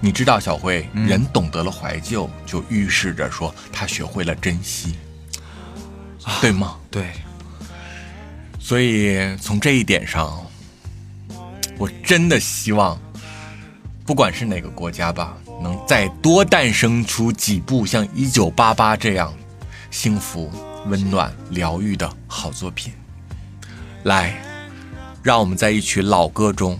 [0.00, 4.96] 你知道，小辉，人懂得了怀旧，就预示着说他学会了珍惜，
[6.40, 6.76] 对吗？
[6.90, 7.12] 对。
[8.58, 10.44] 所以从这一点上。
[11.77, 12.99] 我真的希望，
[14.05, 19.33] 不管是哪个国家吧，能再多诞生出几部像《一九八八》这样
[19.91, 20.51] 幸福、
[20.87, 22.93] 温暖、疗愈的好作品。
[24.03, 24.35] 来，
[25.21, 26.79] 让我们在一曲老歌中，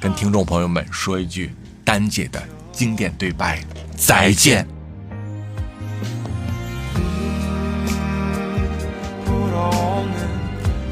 [0.00, 1.54] 跟听众朋友们说一句
[1.84, 2.42] 丹姐的
[2.72, 3.62] 经典对白：
[3.96, 4.66] 再见。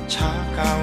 [0.08, 0.80] 차가운